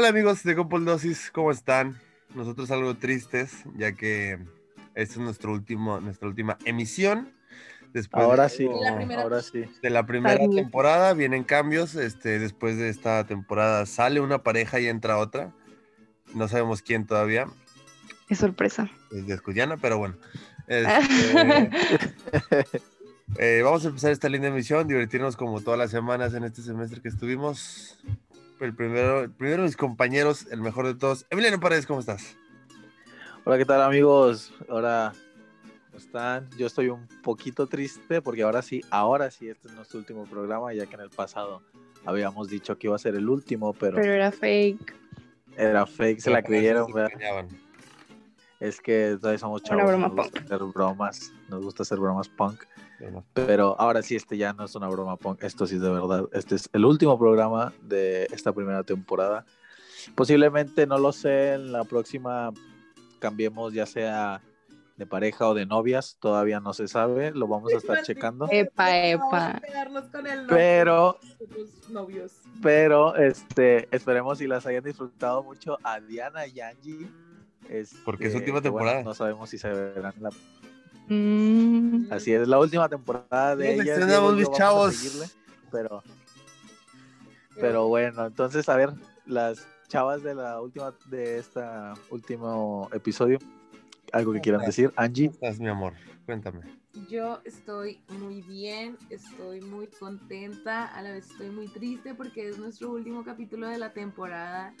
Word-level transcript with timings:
Hola 0.00 0.08
amigos 0.08 0.42
de 0.44 0.54
Dosis, 0.54 1.30
¿cómo 1.30 1.50
están? 1.50 2.00
Nosotros 2.34 2.70
algo 2.70 2.96
tristes, 2.96 3.64
ya 3.76 3.92
que 3.92 4.38
esta 4.94 5.14
es 5.16 5.18
nuestro 5.18 5.52
último, 5.52 6.00
nuestra 6.00 6.26
última 6.26 6.56
emisión. 6.64 7.34
Después 7.92 8.24
ahora 8.24 8.48
sí, 8.48 8.66
ahora 8.66 9.42
sí. 9.42 9.66
De 9.82 9.90
la 9.90 10.06
primera 10.06 10.38
temporada 10.38 11.12
vienen 11.12 11.44
cambios. 11.44 11.96
Este, 11.96 12.38
después 12.38 12.78
de 12.78 12.88
esta 12.88 13.26
temporada 13.26 13.84
sale 13.84 14.20
una 14.20 14.42
pareja 14.42 14.80
y 14.80 14.86
entra 14.86 15.18
otra. 15.18 15.52
No 16.34 16.48
sabemos 16.48 16.80
quién 16.80 17.06
todavía. 17.06 17.46
Es 18.30 18.38
sorpresa. 18.38 18.90
Es 19.12 19.26
de 19.26 19.34
Escuyana, 19.34 19.76
pero 19.76 19.98
bueno. 19.98 20.16
Este, 20.66 21.70
eh, 23.38 23.60
vamos 23.62 23.84
a 23.84 23.88
empezar 23.88 24.12
esta 24.12 24.28
linda 24.28 24.48
emisión, 24.48 24.88
divertirnos 24.88 25.36
como 25.36 25.60
todas 25.60 25.78
las 25.78 25.90
semanas 25.90 26.32
en 26.32 26.44
este 26.44 26.62
semestre 26.62 27.02
que 27.02 27.08
estuvimos. 27.08 27.98
El 28.60 28.74
primero, 28.74 29.22
el 29.22 29.30
primero 29.30 29.62
mis 29.62 29.74
compañeros, 29.74 30.46
el 30.50 30.60
mejor 30.60 30.86
de 30.86 30.94
todos. 30.94 31.24
Emiliano 31.30 31.58
Paredes, 31.58 31.86
¿cómo 31.86 32.00
estás? 32.00 32.36
Hola, 33.44 33.56
¿qué 33.56 33.64
tal 33.64 33.80
amigos? 33.80 34.52
Ahora, 34.68 35.14
¿cómo 35.86 35.96
están? 35.96 36.50
Yo 36.58 36.66
estoy 36.66 36.90
un 36.90 37.08
poquito 37.22 37.66
triste 37.66 38.20
porque 38.20 38.42
ahora 38.42 38.60
sí, 38.60 38.82
ahora 38.90 39.30
sí, 39.30 39.48
este 39.48 39.68
es 39.68 39.74
nuestro 39.74 39.98
último 39.98 40.26
programa, 40.26 40.74
ya 40.74 40.84
que 40.84 40.94
en 40.94 41.00
el 41.00 41.08
pasado 41.08 41.62
habíamos 42.04 42.50
dicho 42.50 42.76
que 42.76 42.88
iba 42.88 42.96
a 42.96 42.98
ser 42.98 43.14
el 43.14 43.30
último, 43.30 43.72
pero... 43.72 43.96
Pero 43.96 44.12
era 44.12 44.30
fake. 44.30 44.94
Era 45.56 45.86
fake, 45.86 46.20
se 46.20 46.30
la 46.30 46.42
creyeron, 46.42 46.92
¿verdad? 46.92 47.46
Es 48.60 48.78
que 48.78 49.16
todavía 49.18 49.38
somos 49.38 49.62
chavos. 49.62 49.86
broma 49.86 50.08
nos 50.08 50.16
gusta 50.16 50.40
hacer 50.40 50.58
bromas, 50.64 51.32
nos 51.48 51.64
gusta 51.64 51.82
hacer 51.82 51.98
bromas 51.98 52.28
punk. 52.28 52.62
Pero 53.34 53.76
ahora 53.78 54.02
sí, 54.02 54.16
este 54.16 54.36
ya 54.36 54.52
no 54.52 54.64
es 54.64 54.74
una 54.74 54.88
broma 54.88 55.16
punk, 55.16 55.42
esto 55.42 55.66
sí 55.66 55.76
es 55.76 55.82
de 55.82 55.90
verdad. 55.90 56.28
Este 56.32 56.56
es 56.56 56.68
el 56.72 56.84
último 56.84 57.18
programa 57.18 57.72
de 57.82 58.24
esta 58.32 58.52
primera 58.52 58.82
temporada. 58.82 59.44
Posiblemente, 60.14 60.86
no 60.86 60.98
lo 60.98 61.12
sé, 61.12 61.54
en 61.54 61.72
la 61.72 61.84
próxima 61.84 62.52
cambiemos 63.18 63.72
ya 63.72 63.86
sea 63.86 64.42
de 64.96 65.06
pareja 65.06 65.48
o 65.48 65.54
de 65.54 65.64
novias, 65.64 66.18
todavía 66.20 66.60
no 66.60 66.74
se 66.74 66.86
sabe, 66.86 67.30
lo 67.30 67.48
vamos 67.48 67.72
a 67.72 67.78
estar 67.78 68.02
checando. 68.02 68.46
Epa, 68.50 68.98
epa. 68.98 69.60
Pero, 70.46 71.18
pero, 72.60 73.16
este, 73.16 73.88
esperemos 73.96 74.38
si 74.38 74.46
las 74.46 74.66
hayan 74.66 74.84
disfrutado 74.84 75.42
mucho 75.42 75.78
a 75.82 76.00
Diana 76.00 76.46
y 76.46 76.60
Angie 76.60 77.08
este, 77.70 77.96
Porque 78.04 78.26
es 78.26 78.34
última 78.34 78.60
temporada. 78.60 79.02
no 79.02 79.14
sabemos 79.14 79.48
si 79.48 79.56
se 79.56 79.70
verán 79.70 80.14
la... 80.20 80.30
Mm. 81.10 82.06
Así 82.08 82.32
es, 82.32 82.46
la 82.46 82.60
última 82.60 82.88
temporada 82.88 83.56
de 83.56 83.74
ellas. 83.74 83.98
mis 84.32 84.50
chavos. 84.52 85.34
pero, 85.70 86.04
pero 87.56 87.88
bueno, 87.88 88.26
entonces, 88.26 88.68
a 88.68 88.76
ver, 88.76 88.92
las 89.26 89.66
chavas 89.88 90.22
de 90.22 90.36
la 90.36 90.60
última, 90.60 90.94
de 91.06 91.38
este 91.38 91.60
último 92.10 92.88
episodio, 92.92 93.40
algo 94.12 94.32
que 94.32 94.40
quieran 94.40 94.64
decir. 94.64 94.92
Angie. 94.94 95.26
¿Cómo 95.26 95.34
estás, 95.34 95.58
mi 95.58 95.68
amor? 95.68 95.94
Cuéntame. 96.26 96.60
Yo 97.08 97.40
estoy 97.44 98.00
muy 98.20 98.42
bien, 98.42 98.96
estoy 99.10 99.60
muy 99.62 99.88
contenta, 99.88 100.86
a 100.86 101.02
la 101.02 101.10
vez 101.10 101.28
estoy 101.28 101.50
muy 101.50 101.66
triste 101.66 102.14
porque 102.14 102.48
es 102.48 102.58
nuestro 102.58 102.92
último 102.92 103.24
capítulo 103.24 103.66
de 103.66 103.78
la 103.78 103.92
temporada 103.92 104.74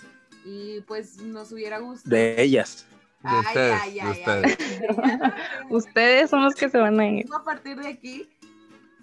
y 0.44 0.80
pues 0.82 1.18
nos 1.18 1.50
hubiera 1.50 1.78
gustado. 1.78 2.14
De 2.14 2.40
ellas. 2.40 2.86
De 3.22 3.38
ustedes, 3.38 3.80
ustedes. 4.10 4.58
ustedes 5.70 6.30
son 6.30 6.44
los 6.44 6.54
que 6.54 6.68
se 6.68 6.78
van 6.78 6.98
a 6.98 7.08
ir. 7.08 7.26
A 7.34 7.44
partir 7.44 7.78
de 7.78 7.88
aquí, 7.88 8.28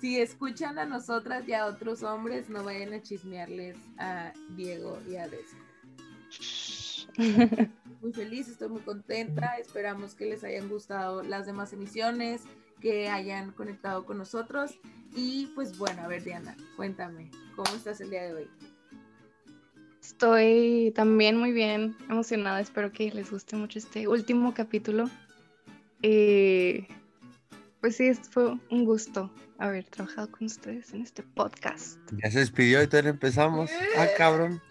si 0.02 0.20
escuchan 0.20 0.80
a 0.80 0.86
nosotras 0.86 1.48
y 1.48 1.54
a 1.54 1.66
otros 1.66 2.04
hombres, 2.04 2.50
no 2.50 2.64
vayan 2.64 2.94
a 2.94 3.02
chismearles 3.02 3.78
a 3.98 4.32
Diego 4.56 5.00
y 5.08 5.18
a 5.18 5.28
Des. 5.28 5.56
Muy 8.02 8.14
feliz, 8.14 8.48
estoy 8.48 8.70
muy 8.70 8.82
contenta. 8.82 9.58
Esperamos 9.58 10.14
que 10.14 10.26
les 10.26 10.44
hayan 10.44 10.70
gustado 10.70 11.24
las 11.24 11.48
demás 11.48 11.74
emisiones, 11.74 12.44
que 12.80 13.10
hayan 13.10 13.52
conectado 13.52 14.06
con 14.06 14.20
nosotros. 14.20 14.80
Y 15.16 15.48
pues 15.56 15.80
bueno, 15.80 16.04
a 16.04 16.08
ver, 16.08 16.24
Diana, 16.24 16.56
cuéntame, 16.76 17.32
¿cómo 17.56 17.76
estás 17.76 18.00
el 18.02 18.12
día 18.12 18.24
de 18.24 18.34
hoy? 18.36 18.50
Estoy 20.08 20.94
también 20.96 21.38
muy 21.38 21.52
bien 21.52 21.98
emocionada. 22.10 22.62
Espero 22.62 22.94
que 22.94 23.12
les 23.12 23.30
guste 23.30 23.58
mucho 23.58 23.78
este 23.78 24.08
último 24.08 24.54
capítulo. 24.54 25.10
Eh, 26.02 26.88
pues 27.82 27.98
sí, 27.98 28.14
fue 28.14 28.58
un 28.72 28.86
gusto 28.86 29.30
haber 29.60 29.84
trabajado 29.84 30.32
con 30.32 30.46
ustedes 30.46 30.94
en 30.94 31.02
este 31.02 31.24
podcast. 31.24 32.00
Ya 32.24 32.32
se 32.32 32.40
despidió 32.40 32.82
y 32.82 32.88
todavía 32.88 33.10
empezamos. 33.10 33.70
Ah, 33.98 34.08
cabrón. 34.18 34.62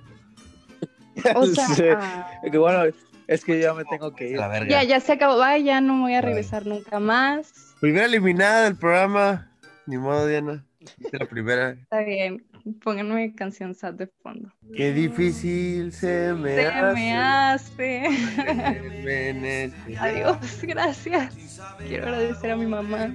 O 1.35 1.45
sea, 1.77 2.41
bueno, 2.55 2.95
es 3.27 3.45
que 3.45 3.61
ya 3.61 3.75
me 3.75 3.85
tengo 3.85 4.15
que 4.15 4.31
ir. 4.31 4.41
Ya, 4.69 4.85
ya 4.85 5.01
se 5.01 5.13
acabó. 5.13 5.43
Ay, 5.43 5.65
ya 5.65 5.83
no 5.83 6.01
voy 6.01 6.15
a 6.15 6.23
regresar 6.23 6.65
nunca 6.65 6.99
más. 6.99 7.75
Primera 7.79 8.07
eliminada 8.07 8.65
del 8.65 8.77
programa. 8.77 9.53
Ni 9.85 9.99
modo, 9.99 10.27
Diana. 10.27 10.65
la 11.13 11.27
primera. 11.27 11.73
Está 11.73 12.01
bien. 12.01 12.46
Pónganme 12.83 13.35
canción 13.35 13.75
sad 13.75 13.95
de 13.95 14.07
fondo. 14.23 14.53
Qué 14.75 14.93
difícil 14.93 15.93
se 15.93 16.33
me 16.35 16.55
se 16.55 16.67
hace. 16.67 16.95
me 16.95 17.13
hace. 17.13 19.73
Adiós, 19.99 20.39
gracias. 20.63 21.35
Quiero 21.79 22.07
agradecer 22.07 22.51
a 22.51 22.57
mi 22.57 22.67
mamá. 22.67 23.15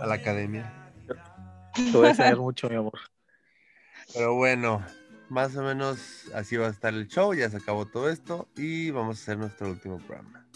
A 0.00 0.06
la 0.06 0.14
academia. 0.14 0.72
Te 1.74 1.92
voy 1.92 2.06
a 2.06 2.10
enseñar 2.10 2.38
mucho, 2.38 2.68
mi 2.68 2.76
amor. 2.76 2.98
Pero 4.12 4.34
bueno, 4.34 4.84
más 5.28 5.54
o 5.56 5.62
menos 5.62 6.24
así 6.34 6.56
va 6.56 6.66
a 6.66 6.70
estar 6.70 6.94
el 6.94 7.06
show. 7.06 7.34
Ya 7.34 7.48
se 7.50 7.58
acabó 7.58 7.86
todo 7.86 8.10
esto 8.10 8.48
y 8.56 8.90
vamos 8.90 9.18
a 9.18 9.22
hacer 9.22 9.38
nuestro 9.38 9.68
último 9.68 9.98
programa. 9.98 10.47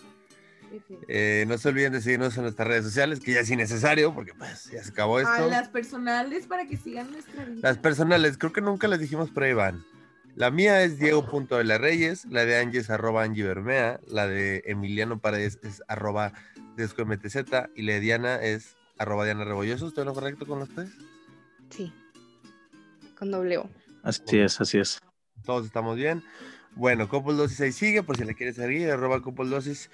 Eh, 1.09 1.45
no 1.49 1.59
se 1.59 1.69
olviden 1.69 1.93
de 1.93 2.01
seguirnos 2.01 2.37
en 2.37 2.45
nuestras 2.45 2.69
redes 2.69 2.85
sociales, 2.85 3.21
que 3.21 3.33
ya 3.33 3.41
es 3.41 3.51
innecesario, 3.51 4.15
porque 4.15 4.35
pues 4.35 4.71
ya 4.71 4.83
se 4.83 4.91
acabó 4.91 5.19
esto. 5.19 5.31
A 5.31 5.41
las 5.47 5.69
personales 5.69 6.47
para 6.47 6.67
que 6.67 6.77
sigan 6.77 7.11
nuestra 7.11 7.45
vida. 7.45 7.61
Las 7.63 7.79
personales, 7.79 8.39
creo 8.39 8.53
que 8.53 8.61
nunca 8.61 8.89
les 8.89 9.01
dijimos, 9.01 9.31
pero 9.33 9.47
ahí 9.47 9.55
van. 9.55 9.85
La 10.35 10.51
mía 10.51 10.83
es 10.83 10.99
Diego.de 10.99 11.65
la 11.65 11.79
de 11.79 12.59
Angie 12.59 12.81
es 12.81 12.89
arroba 12.89 13.23
Angie 13.23 13.45
Bermea, 13.45 14.01
la 14.07 14.27
de 14.27 14.63
Emiliano 14.65 15.21
Paredes 15.21 15.59
es 15.63 15.83
arroba 15.89 16.33
DescoMTZ 16.77 17.37
y 17.77 17.83
la 17.83 17.93
de 17.93 18.01
Diana 18.01 18.37
es 18.37 18.77
arroba 18.99 19.27
Diana 19.27 19.45
Rebolloso. 19.45 19.89
¿Estoy 19.89 20.07
lo 20.07 20.15
correcto 20.15 20.47
con 20.47 20.63
ustedes? 20.63 20.91
Sí, 21.69 21.93
con 23.19 23.31
doble 23.31 23.59
O. 23.59 23.71
Así 24.03 24.39
es, 24.39 24.59
así 24.61 24.79
es. 24.79 25.01
Todos 25.45 25.67
estamos 25.67 25.97
bien. 25.97 26.23
Bueno, 26.75 27.09
Couple 27.09 27.35
Dosis 27.35 27.61
ahí 27.61 27.73
sigue, 27.73 28.03
por 28.03 28.17
si 28.17 28.25
le 28.25 28.35
quieres 28.35 28.57
seguir, 28.57 28.91
arroba 28.91 29.21
Couple 29.21 29.51
Dosis 29.51 29.91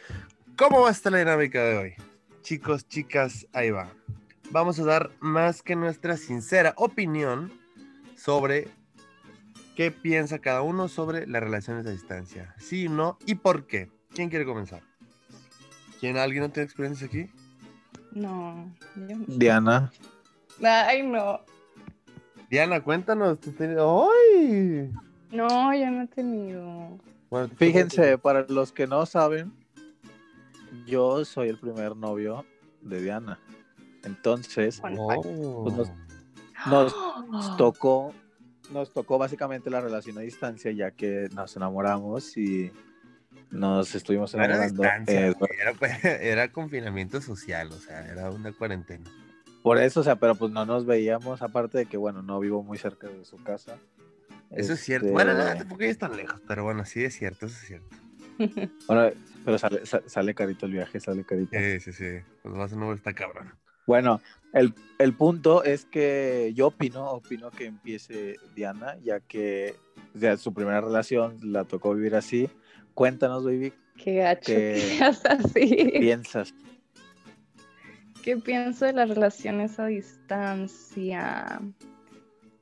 ¿Cómo 0.58 0.80
va 0.80 0.88
a 0.88 0.91
estar 0.91 1.12
la 1.12 1.19
dinámica 1.19 1.62
de 1.62 1.78
hoy? 1.78 1.94
Chicos, 2.42 2.88
chicas, 2.88 3.46
ahí 3.52 3.70
va. 3.70 3.92
Vamos 4.50 4.80
a 4.80 4.84
dar 4.84 5.12
más 5.20 5.62
que 5.62 5.76
nuestra 5.76 6.16
sincera 6.16 6.74
opinión 6.76 7.52
sobre 8.16 8.66
qué 9.76 9.92
piensa 9.92 10.41
cada 10.41 10.62
uno 10.62 10.88
sobre 10.88 11.28
las 11.28 11.44
relaciones 11.44 11.86
a 11.86 11.91
distancia. 11.91 12.56
Sí, 12.58 12.88
no 12.88 13.19
y 13.24 13.36
por 13.36 13.69
qué. 13.69 13.88
¿Quién 14.12 14.30
quiere 14.30 14.44
comenzar? 14.44 14.82
¿Quién? 16.00 16.16
¿Alguien 16.16 16.42
no 16.42 16.50
tiene 16.50 16.64
experiencia 16.64 17.06
aquí? 17.06 17.30
No. 18.10 18.75
Diana. 19.28 19.92
Ay, 20.60 21.04
no. 21.06 21.40
Diana, 22.50 22.80
cuéntanos. 22.80 23.38
¡Ay! 23.60 24.90
No, 25.30 25.72
ya 25.72 25.88
no 25.88 26.02
he 26.02 26.06
tenido. 26.08 26.98
Fíjense, 27.56 28.19
para 28.19 28.44
los 28.48 28.72
que 28.72 28.88
no 28.88 29.06
saben, 29.06 29.52
yo 30.86 31.24
soy 31.24 31.48
el 31.48 31.58
primer 31.58 31.96
novio 31.96 32.44
de 32.82 33.00
Diana. 33.02 33.38
Entonces, 34.04 34.80
pues, 34.80 34.94
nos, 36.66 37.56
tocó, 37.56 38.14
nos 38.70 38.92
tocó 38.92 39.18
básicamente 39.18 39.70
la 39.70 39.80
relación 39.80 40.18
a 40.18 40.22
distancia, 40.22 40.70
ya 40.72 40.90
que 40.90 41.28
nos 41.34 41.56
enamoramos 41.56 42.37
y 42.37 42.70
nos 43.50 43.94
estuvimos 43.94 44.34
enamorando. 44.34 44.84
Eh, 45.06 45.34
era, 46.20 46.52
confinamiento 46.52 47.20
social, 47.20 47.69
o 47.69 47.78
sea, 47.78 48.06
era 48.06 48.31
una 48.31 48.52
cuarentena. 48.52 49.10
Por 49.62 49.78
eso, 49.78 50.00
o 50.00 50.02
sea, 50.04 50.16
pero 50.16 50.34
pues 50.34 50.52
no 50.52 50.64
nos 50.64 50.87
veíamos, 50.87 51.43
aparte 51.43 51.78
de 51.78 51.87
que, 51.87 51.96
bueno, 51.96 52.22
no 52.22 52.38
vivo 52.40 52.62
muy 52.62 52.78
cerca 52.78 53.08
de 53.08 53.25
su 53.25 53.37
casa. 53.43 53.76
Eso 54.50 54.72
es 54.72 54.81
cierto. 54.81 55.08
Bueno, 55.08 55.34
no, 55.34 55.44
tampoco 55.44 55.82
es 55.82 55.98
tan 55.98 56.16
lejos, 56.16 56.40
pero 56.46 56.64
bueno, 56.64 56.84
sí 56.84 57.04
es 57.04 57.14
cierto, 57.14 57.46
eso 57.46 57.56
es 57.60 57.66
cierto. 57.66 57.96
bueno, 58.87 59.10
pero 59.48 59.56
sale, 59.56 59.80
sale 59.86 60.34
carito 60.34 60.66
el 60.66 60.72
viaje, 60.72 61.00
sale 61.00 61.24
carito. 61.24 61.58
Sí, 61.58 61.80
sí, 61.80 61.92
sí. 61.94 62.18
Pues 62.42 62.54
más 62.54 62.70
nuevo 62.74 62.92
está 62.92 63.14
cabrón. 63.14 63.54
Bueno, 63.86 64.20
el, 64.52 64.74
el, 64.98 65.14
punto 65.14 65.64
es 65.64 65.86
que 65.86 66.52
yo 66.54 66.66
opino, 66.66 67.12
opino 67.12 67.50
que 67.50 67.64
empiece 67.64 68.36
Diana, 68.54 68.98
ya 69.02 69.20
que 69.20 69.74
ya, 70.12 70.36
su 70.36 70.52
primera 70.52 70.82
relación 70.82 71.38
la 71.42 71.64
tocó 71.64 71.94
vivir 71.94 72.14
así. 72.14 72.50
Cuéntanos, 72.92 73.42
baby. 73.42 73.72
Qué 73.96 74.16
gacho 74.16 74.52
que 74.52 75.00
así. 75.30 75.92
piensas? 75.98 76.52
¿Qué 78.22 78.36
pienso 78.36 78.84
de 78.84 78.92
las 78.92 79.08
relaciones 79.08 79.78
a 79.78 79.86
distancia? 79.86 81.58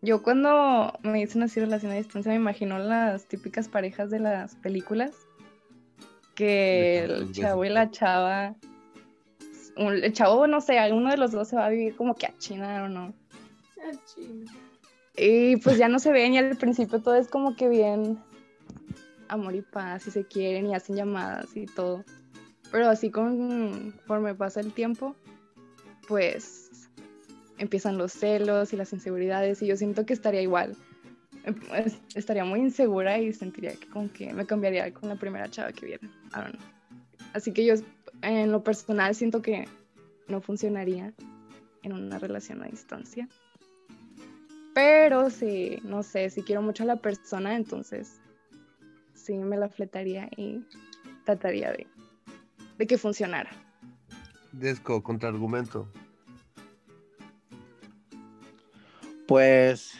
Yo 0.02 0.22
cuando 0.22 0.96
me 1.02 1.18
dicen 1.18 1.42
así 1.42 1.58
relación 1.58 1.90
a 1.90 1.96
distancia 1.96 2.30
me 2.30 2.36
imagino 2.36 2.78
las 2.78 3.26
típicas 3.26 3.66
parejas 3.66 4.08
de 4.08 4.20
las 4.20 4.54
películas. 4.54 5.26
Que 6.36 7.04
el 7.04 7.32
chavo 7.32 7.64
y 7.64 7.68
la 7.70 7.90
chava. 7.90 8.54
El 9.76 10.12
chavo, 10.12 10.46
no 10.46 10.60
sé, 10.60 10.78
alguno 10.78 11.10
de 11.10 11.16
los 11.16 11.32
dos 11.32 11.48
se 11.48 11.56
va 11.56 11.66
a 11.66 11.70
vivir 11.70 11.96
como 11.96 12.14
que 12.14 12.26
a 12.26 12.38
China 12.38 12.84
o 12.84 12.88
no. 12.88 13.12
A 13.78 14.14
China. 14.14 14.52
Y 15.16 15.56
pues 15.56 15.78
ya 15.78 15.88
no 15.88 15.98
se 15.98 16.12
ven 16.12 16.34
y 16.34 16.38
al 16.38 16.56
principio 16.56 17.00
todo 17.00 17.14
es 17.14 17.28
como 17.28 17.56
que 17.56 17.68
bien 17.68 18.18
amor 19.28 19.54
y 19.54 19.62
paz 19.62 20.06
y 20.06 20.10
se 20.10 20.24
quieren 20.24 20.66
y 20.66 20.74
hacen 20.74 20.96
llamadas 20.96 21.56
y 21.56 21.66
todo. 21.66 22.04
Pero 22.70 22.88
así 22.88 23.10
conforme 23.10 24.34
pasa 24.34 24.60
el 24.60 24.72
tiempo, 24.72 25.16
pues 26.06 26.70
empiezan 27.58 27.96
los 27.96 28.12
celos 28.12 28.72
y 28.72 28.76
las 28.76 28.92
inseguridades 28.92 29.62
y 29.62 29.66
yo 29.66 29.76
siento 29.76 30.04
que 30.04 30.12
estaría 30.12 30.42
igual. 30.42 30.76
Em, 31.46 31.54
estaría 32.14 32.44
muy 32.44 32.60
insegura 32.60 33.18
y 33.18 33.32
sentiría 33.32 33.72
que 33.72 33.86
como 33.86 34.12
que 34.12 34.34
me 34.34 34.44
cambiaría 34.44 34.92
con 34.92 35.08
la 35.08 35.16
primera 35.16 35.48
chava 35.48 35.72
que 35.72 35.86
viera. 35.86 36.08
Así 37.32 37.52
que 37.52 37.64
yo 37.64 37.74
en 38.22 38.50
lo 38.50 38.62
personal 38.62 39.14
siento 39.14 39.40
que 39.42 39.66
no 40.28 40.40
funcionaría 40.40 41.14
en 41.82 41.92
una 41.92 42.18
relación 42.18 42.62
a 42.62 42.66
distancia. 42.66 43.28
Pero 44.74 45.30
sí, 45.30 45.78
no 45.84 46.02
sé, 46.02 46.28
si 46.30 46.42
quiero 46.42 46.62
mucho 46.62 46.82
a 46.82 46.86
la 46.86 46.96
persona, 46.96 47.54
entonces 47.54 48.20
sí 49.14 49.38
me 49.38 49.56
la 49.56 49.68
fletaría 49.68 50.28
y 50.36 50.66
trataría 51.24 51.72
de, 51.72 51.86
de 52.76 52.86
que 52.86 52.98
funcionara. 52.98 53.50
Desco, 54.52 55.02
contraargumento. 55.02 55.88
Pues, 59.26 59.92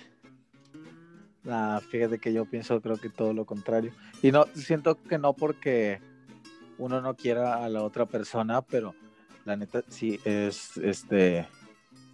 fíjate 1.88 2.18
que 2.18 2.32
yo 2.32 2.44
pienso, 2.44 2.80
creo 2.80 2.96
que 2.96 3.08
todo 3.08 3.32
lo 3.32 3.44
contrario. 3.44 3.92
Y 4.22 4.32
no, 4.32 4.46
siento 4.54 5.00
que 5.02 5.18
no 5.18 5.32
porque 5.32 6.00
uno 6.78 7.00
no 7.00 7.14
quiera 7.14 7.64
a 7.64 7.68
la 7.68 7.82
otra 7.82 8.06
persona, 8.06 8.62
pero 8.62 8.94
la 9.44 9.56
neta 9.56 9.82
sí 9.88 10.18
es 10.24 10.76
este 10.78 11.46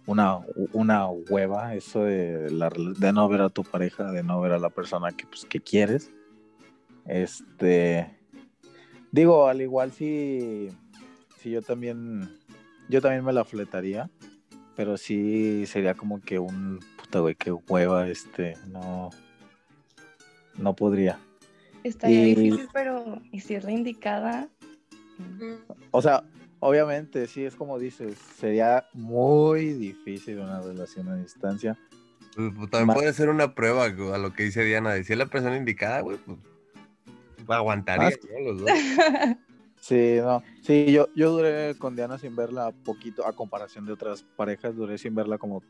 una, 0.05 0.39
una 0.73 1.07
hueva 1.07 1.75
eso 1.75 2.03
de, 2.03 2.49
de 2.49 3.13
no 3.13 3.29
ver 3.29 3.41
a 3.41 3.49
tu 3.49 3.63
pareja, 3.63 4.11
de 4.11 4.23
no 4.23 4.39
ver 4.41 4.51
a 4.51 4.59
la 4.59 4.69
persona 4.69 5.11
que, 5.11 5.25
pues, 5.25 5.45
que 5.45 5.59
quieres. 5.59 6.11
Este, 7.05 8.17
digo, 9.11 9.47
al 9.47 9.61
igual 9.61 9.91
si, 9.91 10.69
si 11.39 11.51
yo 11.51 11.61
también, 11.61 12.29
yo 12.89 13.01
también 13.01 13.23
me 13.23 13.33
la 13.33 13.45
fletaría, 13.45 14.09
pero 14.75 14.97
sí 14.97 15.65
sería 15.65 15.93
como 15.93 16.21
que 16.21 16.39
un 16.39 16.79
puta 17.13 17.19
güey, 17.19 17.35
que 17.35 17.51
hueva, 17.51 18.07
este, 18.07 18.57
no, 18.67 19.11
no 20.57 20.75
podría. 20.75 21.19
Estaría 21.83 22.23
difícil, 22.23 22.67
pero 22.73 23.21
¿y 23.31 23.39
si 23.41 23.55
es 23.55 23.63
la 23.63 23.71
indicada? 23.71 24.49
O 25.91 26.01
sea, 26.01 26.23
obviamente, 26.59 27.27
sí, 27.27 27.43
es 27.43 27.55
como 27.55 27.77
dices, 27.77 28.17
sería 28.37 28.87
muy 28.93 29.73
difícil 29.73 30.39
una 30.39 30.61
relación 30.61 31.07
a 31.09 31.15
distancia. 31.15 31.77
Pues, 32.35 32.51
pues, 32.57 32.69
también 32.71 32.95
puede 32.95 33.13
ser 33.13 33.29
una 33.29 33.53
prueba 33.53 33.85
a 33.85 34.17
lo 34.17 34.33
que 34.33 34.43
dice 34.43 34.63
Diana, 34.63 34.93
de 34.93 35.03
si 35.03 35.13
es 35.13 35.19
la 35.19 35.27
persona 35.27 35.55
indicada, 35.55 36.01
güey, 36.01 36.17
pues 36.17 36.39
aguantaría 37.47 38.07
ah, 38.07 38.41
los 38.41 38.59
dos. 38.59 38.69
Sí, 39.83 40.15
no. 40.21 40.41
Sí, 40.61 40.93
yo, 40.93 41.09
yo 41.13 41.29
duré 41.31 41.75
con 41.77 41.93
Diana 41.93 42.17
sin 42.17 42.37
verla 42.37 42.71
poquito, 42.71 43.27
a 43.27 43.33
comparación 43.33 43.85
de 43.85 43.91
otras 43.91 44.23
parejas, 44.23 44.77
duré 44.77 44.97
sin 44.97 45.13
verla 45.13 45.37
como 45.37 45.61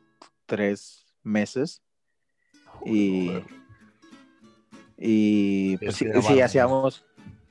tres 0.45 1.02
meses. 1.23 1.81
y. 2.85 3.31
Y 5.05 5.75
pues 5.77 5.95
sí, 5.95 6.05
sí, 6.21 6.39
hacíamos, 6.39 7.05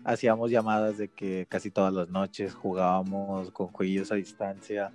hacíamos 0.04 0.50
llamadas 0.50 0.96
de 0.96 1.08
que 1.08 1.46
casi 1.50 1.70
todas 1.70 1.92
las 1.92 2.08
noches 2.08 2.54
jugábamos 2.54 3.50
con 3.50 3.68
jueguillos 3.68 4.10
a 4.10 4.14
distancia. 4.14 4.92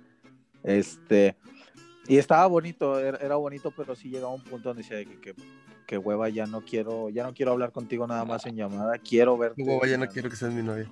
Este. 0.62 1.36
Y 2.08 2.16
estaba 2.16 2.46
bonito, 2.46 2.98
era, 2.98 3.36
bonito, 3.36 3.70
pero 3.70 3.94
sí 3.94 4.08
llegaba 4.08 4.32
un 4.32 4.42
punto 4.42 4.70
donde 4.70 4.82
decía 4.82 5.04
que, 5.04 5.34
que, 5.86 5.98
hueva, 5.98 6.30
ya 6.30 6.46
no 6.46 6.62
quiero, 6.62 7.10
ya 7.10 7.22
no 7.22 7.34
quiero 7.34 7.52
hablar 7.52 7.70
contigo 7.70 8.06
nada 8.06 8.24
más 8.24 8.46
en 8.46 8.56
llamada, 8.56 8.96
quiero 8.98 9.36
verte. 9.36 9.62
Hueva, 9.62 9.86
ya 9.86 9.98
no 9.98 10.08
quiero 10.08 10.30
que 10.30 10.36
seas 10.36 10.52
mi 10.52 10.62
novia. 10.62 10.90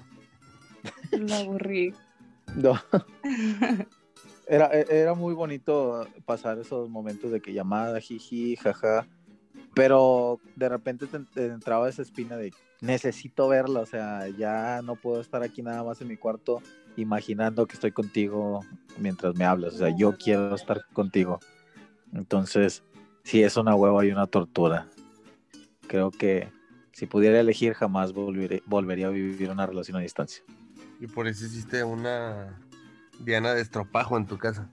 Lo 1.13 1.35
aburrí. 1.35 1.95
No. 2.55 2.79
Era, 4.47 4.71
e, 4.73 4.87
era 4.89 5.15
muy 5.15 5.35
bonito 5.35 6.07
pasar 6.25 6.59
esos 6.59 6.89
momentos 6.89 7.31
de 7.33 7.41
que 7.41 7.53
llamada, 7.53 8.01
jiji, 8.01 8.57
jaja. 8.57 9.07
Pero 9.75 10.41
de 10.55 10.69
repente 10.69 11.07
te, 11.07 11.47
entraba 11.47 11.89
esa 11.89 12.03
espina 12.03 12.37
de 12.37 12.53
necesito 12.81 13.49
verla, 13.49 13.81
o 13.81 13.87
sea, 13.87 14.29
ya 14.29 14.81
no 14.83 14.97
puedo 14.97 15.21
estar 15.21 15.43
aquí 15.43 15.63
nada 15.63 15.83
más 15.83 16.01
en 16.01 16.09
mi 16.09 16.17
cuarto 16.17 16.63
imaginando 16.97 17.67
que 17.67 17.75
estoy 17.75 17.93
contigo 17.93 18.61
mientras 18.99 19.35
me 19.35 19.45
hablas, 19.45 19.75
o 19.75 19.79
sea, 19.79 19.95
yo 19.95 20.17
quiero 20.17 20.55
estar 20.55 20.87
contigo. 20.93 21.41
Entonces, 22.13 22.83
sí 23.23 23.43
es 23.43 23.57
una 23.57 23.75
hueva 23.75 24.05
y 24.05 24.11
una 24.11 24.27
tortura. 24.27 24.89
Creo 25.89 26.11
que 26.11 26.49
si 26.93 27.07
pudiera 27.07 27.39
elegir 27.39 27.75
jamás 27.75 28.13
volvería 28.15 29.07
a 29.09 29.11
vivir 29.11 29.51
una 29.51 29.67
relación 29.67 29.99
a 29.99 30.01
distancia. 30.01 30.43
Y 31.01 31.07
por 31.07 31.27
eso 31.27 31.45
hiciste 31.45 31.85
una 31.85 32.59
Diana 33.21 33.55
de 33.55 33.63
estropajo 33.63 34.17
en 34.17 34.27
tu 34.27 34.39
casa. 34.39 34.71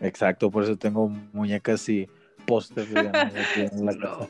Exacto, 0.00 0.50
por 0.50 0.64
eso 0.64 0.76
tengo 0.76 1.08
muñecas 1.08 1.88
y 1.88 2.08
pósters 2.46 2.92
de 2.92 3.02
Diana 3.02 3.32
en 3.56 3.86
la 3.86 3.92
casa. 3.98 4.28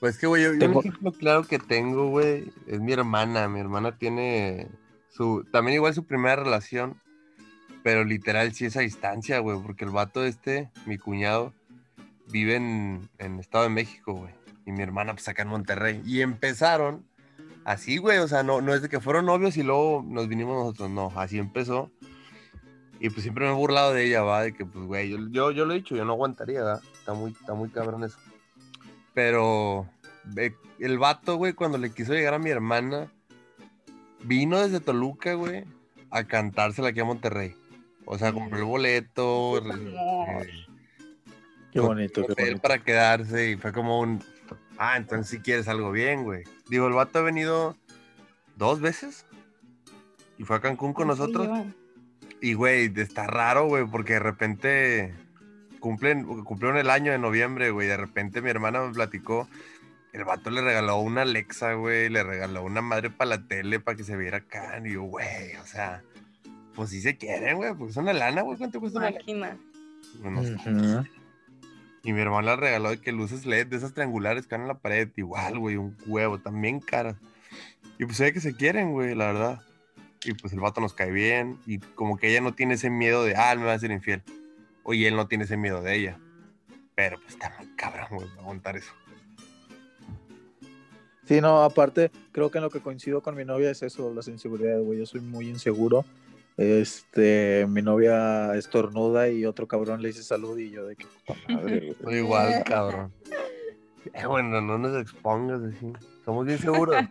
Pues 0.00 0.18
que, 0.18 0.26
güey, 0.26 0.42
yo, 0.42 0.58
tengo... 0.58 0.80
un 0.80 0.86
ejemplo 0.86 1.12
claro 1.12 1.44
que 1.44 1.58
tengo, 1.58 2.08
güey, 2.08 2.52
es 2.66 2.80
mi 2.80 2.92
hermana. 2.92 3.48
Mi 3.48 3.60
hermana 3.60 3.96
tiene 3.96 4.68
su, 5.08 5.46
también 5.52 5.76
igual 5.76 5.94
su 5.94 6.04
primera 6.04 6.36
relación, 6.36 7.00
pero 7.84 8.04
literal 8.04 8.52
sí 8.52 8.66
es 8.66 8.76
a 8.76 8.80
distancia, 8.80 9.38
güey, 9.38 9.60
porque 9.62 9.84
el 9.84 9.90
vato 9.90 10.24
este, 10.24 10.70
mi 10.86 10.98
cuñado, 10.98 11.54
vive 12.28 12.56
en, 12.56 13.08
en 13.18 13.38
Estado 13.38 13.64
de 13.64 13.70
México, 13.70 14.14
güey. 14.14 14.34
Y 14.66 14.72
mi 14.72 14.82
hermana, 14.82 15.12
pues 15.12 15.28
acá 15.28 15.42
en 15.42 15.48
Monterrey. 15.48 16.02
Y 16.04 16.20
empezaron 16.20 17.04
Así, 17.64 17.98
güey, 17.98 18.18
o 18.18 18.28
sea, 18.28 18.42
no, 18.42 18.60
no 18.60 18.74
es 18.74 18.82
de 18.82 18.88
que 18.88 19.00
fueron 19.00 19.26
novios 19.26 19.56
y 19.56 19.62
luego 19.62 20.04
nos 20.06 20.28
vinimos 20.28 20.56
nosotros, 20.56 20.90
no, 20.90 21.12
así 21.16 21.38
empezó. 21.38 21.90
Y 22.98 23.10
pues 23.10 23.22
siempre 23.22 23.44
me 23.44 23.52
he 23.52 23.54
burlado 23.54 23.92
de 23.92 24.06
ella, 24.06 24.22
va, 24.22 24.42
de 24.42 24.52
que, 24.52 24.64
pues, 24.64 24.84
güey, 24.84 25.10
yo, 25.10 25.50
yo, 25.50 25.64
lo 25.64 25.72
he 25.72 25.76
dicho, 25.76 25.96
yo 25.96 26.04
no 26.04 26.12
aguantaría, 26.12 26.62
¿va? 26.62 26.80
Está 26.92 27.14
muy, 27.14 27.32
está 27.32 27.54
muy 27.54 27.68
cabrón 27.68 28.04
eso. 28.04 28.18
Pero 29.14 29.88
el 30.78 30.98
vato, 30.98 31.36
güey, 31.36 31.52
cuando 31.52 31.78
le 31.78 31.92
quiso 31.92 32.12
llegar 32.12 32.34
a 32.34 32.38
mi 32.38 32.50
hermana, 32.50 33.10
vino 34.22 34.60
desde 34.60 34.80
Toluca, 34.80 35.34
güey, 35.34 35.64
a 36.10 36.24
cantársela 36.24 36.88
aquí 36.88 37.00
a 37.00 37.04
Monterrey. 37.04 37.56
O 38.04 38.18
sea, 38.18 38.32
compró 38.32 38.58
el 38.58 38.64
boleto. 38.64 39.60
Eh, 41.72 41.72
qué 41.72 41.80
bonito, 41.80 42.26
qué 42.26 42.34
bonito. 42.34 42.60
Para 42.60 42.78
quedarse 42.78 43.52
y 43.52 43.56
fue 43.56 43.72
como 43.72 44.00
un, 44.00 44.22
Ah, 44.84 44.96
entonces 44.96 45.28
si 45.28 45.38
quieres 45.38 45.68
algo 45.68 45.92
bien, 45.92 46.24
güey. 46.24 46.42
Digo, 46.68 46.88
el 46.88 46.92
vato 46.92 47.20
ha 47.20 47.22
venido 47.22 47.76
dos 48.56 48.80
veces 48.80 49.26
y 50.38 50.42
fue 50.42 50.56
a 50.56 50.60
Cancún 50.60 50.92
con 50.92 51.06
nosotros. 51.06 51.48
Y, 52.40 52.54
güey, 52.54 52.92
está 52.96 53.28
raro, 53.28 53.68
güey, 53.68 53.86
porque 53.86 54.14
de 54.14 54.18
repente 54.18 55.14
cumplen, 55.78 56.24
cumplieron 56.42 56.78
el 56.78 56.90
año 56.90 57.12
de 57.12 57.18
noviembre, 57.18 57.70
güey. 57.70 57.86
De 57.86 57.96
repente 57.96 58.42
mi 58.42 58.50
hermana 58.50 58.82
me 58.82 58.92
platicó. 58.92 59.48
El 60.12 60.24
vato 60.24 60.50
le 60.50 60.62
regaló 60.62 60.96
una 60.96 61.22
Alexa, 61.22 61.74
güey. 61.74 62.08
Le 62.08 62.24
regaló 62.24 62.64
una 62.64 62.82
madre 62.82 63.08
para 63.08 63.36
la 63.36 63.46
tele 63.46 63.78
para 63.78 63.96
que 63.96 64.02
se 64.02 64.16
viera 64.16 64.38
acá. 64.38 64.82
Y 64.84 64.94
yo, 64.94 65.04
güey, 65.04 65.54
o 65.62 65.64
sea, 65.64 66.02
pues 66.74 66.90
sí 66.90 67.00
se 67.00 67.16
quieren, 67.16 67.58
güey, 67.58 67.72
porque 67.72 67.92
es 67.92 67.96
una 67.98 68.12
lana, 68.12 68.42
güey. 68.42 68.58
¿Cuánto 68.58 68.80
cuesta 68.80 68.98
una 68.98 69.12
Máquina. 69.12 69.56
Bueno, 70.20 70.42
y 72.04 72.12
mi 72.12 72.20
hermano 72.20 72.42
le 72.42 72.56
regaló 72.56 72.90
de 72.90 73.00
que 73.00 73.12
luces 73.12 73.46
LED 73.46 73.68
de 73.68 73.76
esas 73.76 73.94
triangulares 73.94 74.46
que 74.46 74.56
en 74.56 74.66
la 74.66 74.78
pared, 74.78 75.08
igual, 75.16 75.58
güey, 75.58 75.76
un 75.76 75.96
huevo, 76.06 76.38
también 76.38 76.80
caras. 76.80 77.16
Y 77.98 78.04
pues 78.04 78.18
ve 78.18 78.32
que 78.32 78.40
se 78.40 78.56
quieren, 78.56 78.92
güey, 78.92 79.14
la 79.14 79.26
verdad. 79.26 79.60
Y 80.24 80.34
pues 80.34 80.52
el 80.52 80.60
vato 80.60 80.80
nos 80.80 80.94
cae 80.94 81.12
bien. 81.12 81.58
Y 81.66 81.78
como 81.78 82.16
que 82.16 82.30
ella 82.30 82.40
no 82.40 82.54
tiene 82.54 82.74
ese 82.74 82.90
miedo 82.90 83.24
de, 83.24 83.36
ah, 83.36 83.54
me 83.54 83.64
va 83.64 83.74
a 83.74 83.78
ser 83.78 83.92
infiel. 83.92 84.22
Oye, 84.82 85.06
él 85.06 85.14
no 85.14 85.28
tiene 85.28 85.44
ese 85.44 85.56
miedo 85.56 85.80
de 85.80 85.94
ella. 85.94 86.18
Pero 86.96 87.18
pues 87.20 87.34
está 87.34 87.54
muy 87.58 87.68
cabrón, 87.76 88.08
güey, 88.10 88.28
aguantar 88.38 88.76
eso. 88.76 88.92
Sí, 91.24 91.40
no, 91.40 91.62
aparte, 91.62 92.10
creo 92.32 92.50
que 92.50 92.58
en 92.58 92.64
lo 92.64 92.70
que 92.70 92.80
coincido 92.80 93.22
con 93.22 93.36
mi 93.36 93.44
novia 93.44 93.70
es 93.70 93.82
eso, 93.82 94.12
las 94.12 94.26
inseguridades, 94.26 94.84
güey. 94.84 94.98
Yo 94.98 95.06
soy 95.06 95.20
muy 95.20 95.48
inseguro 95.48 96.04
este, 96.56 97.66
mi 97.68 97.82
novia 97.82 98.54
estornuda 98.54 99.28
y 99.28 99.44
otro 99.46 99.66
cabrón 99.66 100.02
le 100.02 100.08
dice 100.08 100.22
salud 100.22 100.58
y 100.58 100.70
yo 100.70 100.86
de 100.86 100.96
que 100.96 101.06
madre. 101.48 101.96
Igual, 102.10 102.62
cabrón. 102.64 103.12
Eh, 104.14 104.26
bueno, 104.26 104.60
no 104.60 104.78
nos 104.78 105.00
expongas 105.00 105.62
así. 105.62 105.92
Somos 106.24 106.46
bien 106.46 106.58
seguros. 106.58 106.96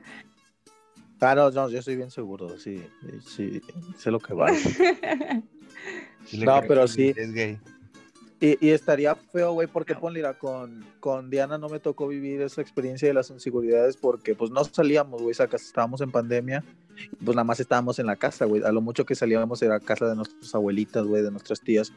Ah, 1.24 1.36
no, 1.36 1.52
no, 1.52 1.70
yo 1.70 1.84
soy 1.84 1.96
bien 1.96 2.10
seguro, 2.10 2.58
sí, 2.58 2.84
sí, 3.28 3.62
sé 3.96 4.10
lo 4.10 4.20
que 4.20 4.34
va. 4.34 4.48
no, 6.34 6.62
pero 6.68 6.88
sí. 6.88 7.14
Es 7.16 7.32
gay. 7.32 7.60
Y, 8.40 8.58
y 8.66 8.72
estaría 8.72 9.14
feo, 9.14 9.54
güey, 9.54 9.68
porque 9.68 9.94
ponle, 9.94 10.24
con, 10.40 10.84
con 11.00 11.30
Diana 11.30 11.60
no 11.60 11.70
me 11.70 11.80
tocó 11.80 12.08
vivir 12.08 12.42
esa 12.42 12.60
experiencia 12.60 13.08
de 13.08 13.14
las 13.14 13.30
inseguridades 13.30 13.98
porque 13.98 14.34
pues 14.34 14.50
no 14.50 14.64
salíamos, 14.64 15.22
güey, 15.22 15.36
estábamos 15.40 16.02
en 16.02 16.10
pandemia, 16.10 16.64
pues 17.24 17.36
nada 17.36 17.44
más 17.44 17.60
estábamos 17.60 18.00
en 18.00 18.06
la 18.06 18.16
casa, 18.16 18.46
güey. 18.46 18.64
A 18.64 18.72
lo 18.72 18.82
mucho 18.82 19.06
que 19.06 19.16
salíamos 19.16 19.62
era 19.62 19.80
casa 19.80 20.08
de 20.08 20.16
nuestras 20.16 20.54
abuelitas, 20.56 21.06
güey, 21.06 21.22
de 21.24 21.32
nuestras 21.32 21.62
tías. 21.62 21.92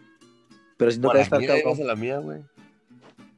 Pero 0.77 0.91
si 0.91 0.99
no 0.99 1.09
Bueno, 1.09 1.21
estar 1.21 1.45
cabrón. 1.47 1.81
a 1.81 1.85
la 1.85 1.95
mía, 1.97 2.19
güey. 2.19 2.43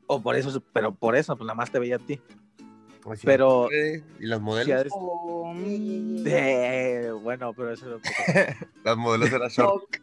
O 0.07 0.23
por 0.23 0.37
eso, 0.37 0.63
pero 0.73 0.95
por 0.95 1.17
eso, 1.17 1.37
pues 1.37 1.47
nada 1.47 1.55
más 1.57 1.71
te 1.71 1.79
veía 1.79 1.97
a 1.97 1.99
ti. 1.99 2.21
Pero- 3.25 3.69
¿Y 4.19 4.27
las 4.27 4.39
Sí, 4.39 4.45
modelos? 4.45 4.85
de- 4.85 4.89
Oh, 4.93 5.55
Eh, 6.27 7.11
bueno, 7.23 7.53
pero 7.55 7.73
eso 7.73 7.87
era 7.87 7.97
poco- 8.59 8.67
Las 8.85 8.97
modelos 8.97 9.33
eran 9.33 9.49
short. 9.49 9.81
fuck. 9.83 9.97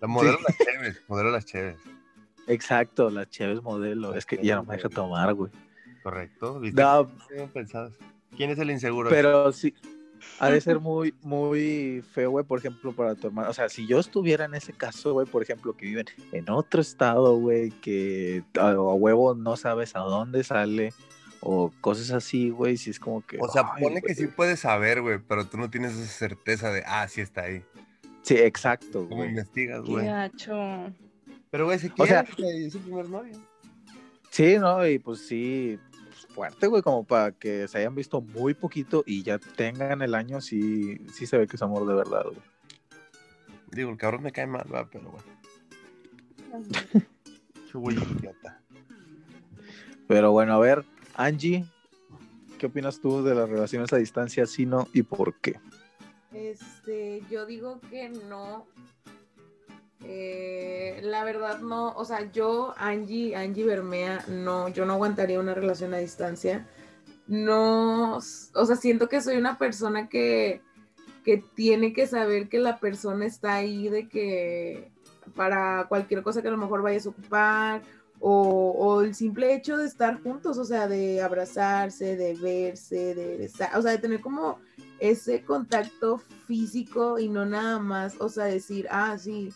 Las 0.00 0.10
modelos 0.10 0.40
las 0.46 0.56
chéves. 0.58 1.02
Modelos 1.08 1.32
las 1.32 1.44
chéves. 1.44 1.76
Exacto, 2.46 3.10
la 3.10 3.28
Chévez 3.28 3.62
modelo. 3.62 4.14
Es 4.14 4.24
que 4.24 4.38
ya 4.42 4.56
no 4.56 4.64
me 4.64 4.76
deja 4.76 4.88
tomar, 4.88 5.34
güey. 5.34 5.52
Correcto. 6.02 6.60
¿Quién 8.36 8.50
es 8.50 8.58
el 8.58 8.70
inseguro? 8.70 9.10
pero 9.10 9.52
sí, 9.52 9.74
ha 10.38 10.50
de 10.50 10.60
ser 10.60 10.80
muy, 10.80 11.14
muy 11.22 12.02
feo, 12.12 12.30
güey, 12.30 12.44
por 12.44 12.58
ejemplo, 12.58 12.92
para 12.92 13.14
tu 13.14 13.26
hermano. 13.28 13.50
O 13.50 13.54
sea, 13.54 13.68
si 13.68 13.86
yo 13.86 13.98
estuviera 13.98 14.44
en 14.44 14.54
ese 14.54 14.72
caso, 14.72 15.12
güey, 15.12 15.26
por 15.26 15.42
ejemplo, 15.42 15.76
que 15.76 15.86
viven 15.86 16.06
en 16.32 16.48
otro 16.50 16.80
estado, 16.80 17.36
güey, 17.36 17.70
que 17.70 18.42
a, 18.58 18.70
a 18.70 18.74
huevo 18.94 19.34
no 19.34 19.56
sabes 19.56 19.94
a 19.96 20.00
dónde 20.00 20.44
sale 20.44 20.92
o 21.40 21.72
cosas 21.80 22.10
así, 22.10 22.50
güey, 22.50 22.76
si 22.76 22.90
es 22.90 22.98
como 22.98 23.24
que... 23.24 23.38
O 23.40 23.48
sea, 23.48 23.62
ay, 23.74 23.82
pone 23.84 24.02
que 24.02 24.14
sí 24.14 24.26
puedes 24.26 24.60
saber, 24.60 25.02
güey, 25.02 25.18
pero 25.18 25.46
tú 25.46 25.56
no 25.56 25.70
tienes 25.70 25.92
esa 25.92 26.06
certeza 26.12 26.72
de, 26.72 26.82
ah, 26.86 27.06
sí 27.08 27.20
está 27.20 27.42
ahí. 27.42 27.62
Sí, 28.22 28.34
exacto, 28.36 29.04
¿Cómo 29.04 29.18
güey. 29.18 29.28
investigas, 29.30 29.82
Qué 29.84 29.90
güey? 29.92 30.06
gacho. 30.06 30.92
Pero, 31.50 31.64
güey, 31.66 31.78
si 31.78 31.86
O 31.86 31.94
quieres, 31.94 32.10
sea- 32.12 32.26
güey, 32.36 32.64
es 32.66 32.72
su 32.72 32.80
primer 32.80 33.08
novio. 33.08 33.38
Sí, 34.30 34.58
¿no? 34.58 34.86
Y 34.86 34.98
pues 34.98 35.26
sí, 35.26 35.78
fuerte, 36.26 36.66
güey, 36.66 36.82
como 36.82 37.04
para 37.04 37.32
que 37.32 37.68
se 37.68 37.78
hayan 37.78 37.94
visto 37.94 38.20
muy 38.20 38.54
poquito 38.54 39.02
y 39.06 39.22
ya 39.22 39.38
tengan 39.38 40.02
el 40.02 40.14
año, 40.14 40.40
sí, 40.40 40.98
sí 41.12 41.26
se 41.26 41.38
ve 41.38 41.46
que 41.46 41.56
es 41.56 41.62
amor 41.62 41.86
de 41.86 41.94
verdad, 41.94 42.24
güey. 42.24 42.38
Digo, 43.70 43.90
el 43.90 43.96
cabrón 43.96 44.22
me 44.22 44.32
cae 44.32 44.46
mal, 44.46 44.66
va, 44.72 44.88
pero 44.90 45.10
bueno. 45.10 45.26
Qué 47.72 47.78
güey 47.78 47.96
idiota. 47.96 48.60
Pero 50.06 50.32
bueno, 50.32 50.54
a 50.54 50.58
ver, 50.58 50.84
Angie, 51.14 51.66
¿qué 52.58 52.66
opinas 52.66 53.00
tú 53.00 53.22
de 53.22 53.34
las 53.34 53.48
relaciones 53.48 53.92
a 53.92 53.96
distancia, 53.96 54.46
sí, 54.46 54.64
no 54.64 54.88
y 54.94 55.02
por 55.02 55.34
qué? 55.40 55.60
Este, 56.32 57.22
yo 57.30 57.46
digo 57.46 57.80
que 57.90 58.08
no. 58.08 58.66
Eh, 60.04 61.00
la 61.02 61.24
verdad 61.24 61.58
no, 61.60 61.92
o 61.92 62.04
sea, 62.04 62.30
yo, 62.30 62.74
Angie, 62.76 63.34
Angie 63.34 63.64
Bermea, 63.64 64.24
no, 64.28 64.68
yo 64.68 64.84
no 64.84 64.94
aguantaría 64.94 65.40
una 65.40 65.54
relación 65.54 65.92
a 65.94 65.98
distancia. 65.98 66.66
No, 67.26 68.16
o 68.16 68.20
sea, 68.20 68.76
siento 68.76 69.08
que 69.08 69.20
soy 69.20 69.36
una 69.36 69.58
persona 69.58 70.08
que, 70.08 70.62
que 71.24 71.42
tiene 71.54 71.92
que 71.92 72.06
saber 72.06 72.48
que 72.48 72.58
la 72.58 72.78
persona 72.78 73.26
está 73.26 73.56
ahí 73.56 73.88
de 73.88 74.08
que 74.08 74.90
para 75.34 75.86
cualquier 75.88 76.22
cosa 76.22 76.40
que 76.40 76.48
a 76.48 76.52
lo 76.52 76.56
mejor 76.56 76.80
vayas 76.80 77.04
a 77.06 77.10
ocupar 77.10 77.82
o, 78.20 78.70
o 78.70 79.02
el 79.02 79.14
simple 79.14 79.54
hecho 79.54 79.76
de 79.76 79.86
estar 79.86 80.22
juntos, 80.22 80.58
o 80.58 80.64
sea, 80.64 80.88
de 80.88 81.20
abrazarse, 81.20 82.16
de 82.16 82.34
verse, 82.34 83.14
de 83.14 83.36
besar, 83.36 83.76
o 83.76 83.82
sea, 83.82 83.92
de 83.92 83.98
tener 83.98 84.20
como 84.20 84.58
ese 84.98 85.44
contacto 85.44 86.18
físico 86.46 87.18
y 87.18 87.28
no 87.28 87.44
nada 87.44 87.78
más, 87.78 88.16
o 88.20 88.28
sea, 88.28 88.44
decir, 88.44 88.88
ah, 88.90 89.16
sí, 89.18 89.52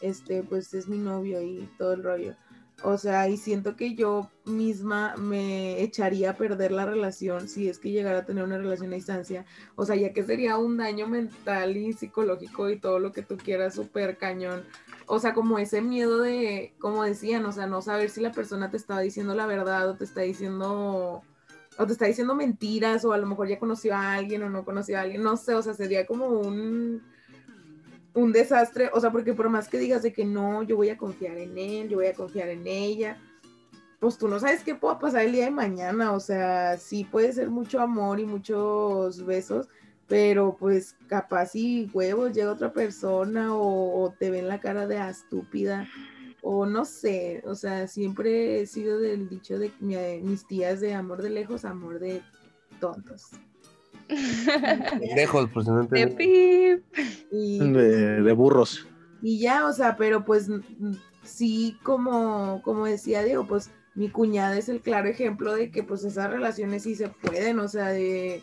este, 0.00 0.42
pues 0.42 0.74
es 0.74 0.88
mi 0.88 0.98
novio 0.98 1.40
y 1.42 1.68
todo 1.78 1.92
el 1.92 2.02
rollo. 2.02 2.34
O 2.82 2.98
sea, 2.98 3.28
y 3.28 3.38
siento 3.38 3.74
que 3.74 3.94
yo 3.94 4.30
misma 4.44 5.16
me 5.16 5.80
echaría 5.82 6.30
a 6.30 6.36
perder 6.36 6.72
la 6.72 6.84
relación 6.84 7.48
si 7.48 7.68
es 7.68 7.78
que 7.78 7.90
llegara 7.90 8.18
a 8.18 8.24
tener 8.26 8.44
una 8.44 8.58
relación 8.58 8.92
a 8.92 8.96
distancia. 8.96 9.46
O 9.76 9.86
sea, 9.86 9.96
ya 9.96 10.12
que 10.12 10.22
sería 10.24 10.58
un 10.58 10.76
daño 10.76 11.08
mental 11.08 11.76
y 11.76 11.94
psicológico 11.94 12.68
y 12.68 12.78
todo 12.78 12.98
lo 12.98 13.12
que 13.12 13.22
tú 13.22 13.38
quieras, 13.38 13.74
súper 13.74 14.18
cañón. 14.18 14.62
O 15.06 15.18
sea, 15.18 15.32
como 15.32 15.58
ese 15.58 15.80
miedo 15.80 16.18
de, 16.18 16.74
como 16.78 17.02
decían, 17.02 17.46
o 17.46 17.52
sea, 17.52 17.66
no 17.66 17.80
saber 17.80 18.10
si 18.10 18.20
la 18.20 18.32
persona 18.32 18.70
te 18.70 18.76
estaba 18.76 19.00
diciendo 19.00 19.34
la 19.34 19.46
verdad 19.46 19.88
o 19.88 19.96
te 19.96 20.04
está 20.04 20.20
diciendo 20.22 21.22
o 21.78 21.86
te 21.86 21.92
está 21.92 22.06
diciendo 22.06 22.34
mentiras, 22.34 23.04
o 23.04 23.12
a 23.12 23.18
lo 23.18 23.26
mejor 23.26 23.48
ya 23.48 23.58
conoció 23.58 23.94
a 23.94 24.14
alguien 24.14 24.42
o 24.42 24.50
no 24.50 24.64
conoció 24.64 24.98
a 24.98 25.02
alguien, 25.02 25.22
no 25.22 25.36
sé, 25.36 25.54
o 25.54 25.62
sea, 25.62 25.74
sería 25.74 26.06
como 26.06 26.26
un, 26.28 27.02
un 28.16 28.32
desastre, 28.32 28.90
o 28.92 29.00
sea, 29.00 29.12
porque 29.12 29.34
por 29.34 29.48
más 29.48 29.68
que 29.68 29.78
digas 29.78 30.02
de 30.02 30.12
que 30.12 30.24
no, 30.24 30.62
yo 30.64 30.74
voy 30.76 30.88
a 30.88 30.96
confiar 30.96 31.36
en 31.38 31.56
él, 31.56 31.88
yo 31.88 31.98
voy 31.98 32.06
a 32.06 32.14
confiar 32.14 32.48
en 32.48 32.66
ella, 32.66 33.18
pues 34.00 34.18
tú 34.18 34.26
no 34.26 34.40
sabes 34.40 34.62
qué 34.64 34.74
pueda 34.74 34.98
pasar 34.98 35.22
el 35.26 35.32
día 35.32 35.44
de 35.44 35.50
mañana, 35.50 36.12
o 36.12 36.20
sea, 36.20 36.76
sí 36.78 37.04
puede 37.04 37.32
ser 37.32 37.50
mucho 37.50 37.78
amor 37.80 38.18
y 38.18 38.24
muchos 38.26 39.24
besos, 39.24 39.68
pero 40.08 40.56
pues 40.58 40.96
capaz 41.08 41.54
y 41.54 41.90
huevos 41.92 42.32
llega 42.32 42.52
otra 42.52 42.72
persona 42.72 43.54
o, 43.54 44.02
o 44.04 44.10
te 44.18 44.30
ven 44.30 44.48
la 44.48 44.60
cara 44.60 44.86
de 44.86 44.96
estúpida 45.08 45.86
o 46.42 46.64
no 46.64 46.84
sé, 46.84 47.42
o 47.44 47.54
sea, 47.54 47.86
siempre 47.88 48.60
he 48.60 48.66
sido 48.66 48.98
del 48.98 49.28
dicho 49.28 49.58
de 49.58 49.72
mi- 49.80 50.20
mis 50.22 50.46
tías 50.46 50.80
de 50.80 50.94
amor 50.94 51.20
de 51.22 51.30
lejos, 51.30 51.64
amor 51.64 51.98
de 51.98 52.22
tontos. 52.80 53.30
Lejos, 54.08 55.50
no 55.66 55.82
De 55.84 56.06
pip. 56.08 56.84
Y, 57.32 57.58
De, 57.58 58.22
de 58.22 58.32
burros. 58.32 58.86
y 59.22 59.38
ya, 59.40 59.66
o 59.66 59.72
sea, 59.72 59.96
pero 59.96 60.24
pues 60.24 60.48
sí, 61.22 61.76
como, 61.82 62.60
como 62.62 62.86
decía 62.86 63.22
Diego, 63.22 63.46
pues 63.46 63.70
mi 63.94 64.08
cuñada 64.10 64.56
es 64.56 64.68
el 64.68 64.80
claro 64.80 65.08
ejemplo 65.08 65.54
de 65.54 65.70
que 65.70 65.82
pues 65.82 66.04
esas 66.04 66.30
relaciones 66.30 66.82
sí 66.82 66.94
se 66.94 67.08
pueden, 67.08 67.58
o 67.58 67.66
sea, 67.68 67.88
de, 67.88 68.42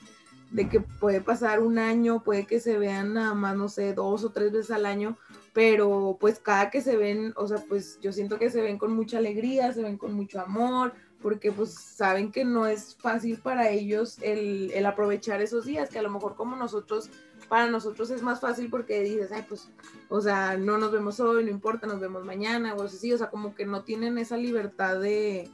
de 0.52 0.68
que 0.68 0.82
puede 0.82 1.22
pasar 1.22 1.60
un 1.60 1.78
año, 1.78 2.24
puede 2.24 2.46
que 2.46 2.60
se 2.60 2.78
vean 2.78 3.14
nada 3.14 3.34
más, 3.36 3.56
no 3.56 3.70
sé, 3.70 3.94
dos 3.94 4.24
o 4.24 4.32
tres 4.32 4.52
veces 4.52 4.72
al 4.72 4.86
año, 4.86 5.18
pero 5.54 6.18
pues 6.20 6.40
cada 6.40 6.72
que 6.72 6.82
se 6.82 6.98
ven, 6.98 7.34
o 7.36 7.48
sea, 7.48 7.58
pues 7.70 8.00
yo 8.02 8.12
siento 8.12 8.40
que 8.40 8.50
se 8.50 8.62
ven 8.62 8.78
con 8.80 8.96
mucha 8.96 9.20
alegría, 9.20 9.72
se 9.72 9.84
ven 9.84 9.98
con 9.98 10.14
mucho 10.14 10.42
amor, 10.42 10.94
porque 11.24 11.54
pues 11.54 11.74
saben 11.74 12.34
que 12.34 12.44
no 12.44 12.68
es 12.68 12.96
fácil 13.00 13.40
para 13.40 13.70
ellos 13.70 14.20
el, 14.22 14.72
el 14.74 14.86
aprovechar 14.86 15.42
esos 15.42 15.66
días, 15.66 15.90
que 15.90 15.98
a 15.98 16.04
lo 16.04 16.10
mejor 16.10 16.36
como 16.36 16.58
nosotros, 16.58 17.10
para 17.48 17.68
nosotros 17.68 18.12
es 18.12 18.22
más 18.22 18.42
fácil 18.42 18.70
porque 18.70 19.00
dices, 19.02 19.32
ay, 19.32 19.46
pues, 19.48 19.70
o 20.10 20.20
sea, 20.20 20.58
no 20.58 20.78
nos 20.78 20.92
vemos 20.92 21.22
hoy, 21.22 21.46
no 21.46 21.50
importa, 21.50 21.88
nos 21.88 22.02
vemos 22.02 22.26
mañana, 22.26 22.76
o 22.76 22.84
así, 22.84 23.14
o 23.14 23.18
sea, 23.18 23.30
como 23.30 23.56
que 23.56 23.66
no 23.66 23.84
tienen 23.84 24.18
esa 24.18 24.36
libertad 24.36 25.00
de, 25.00 25.50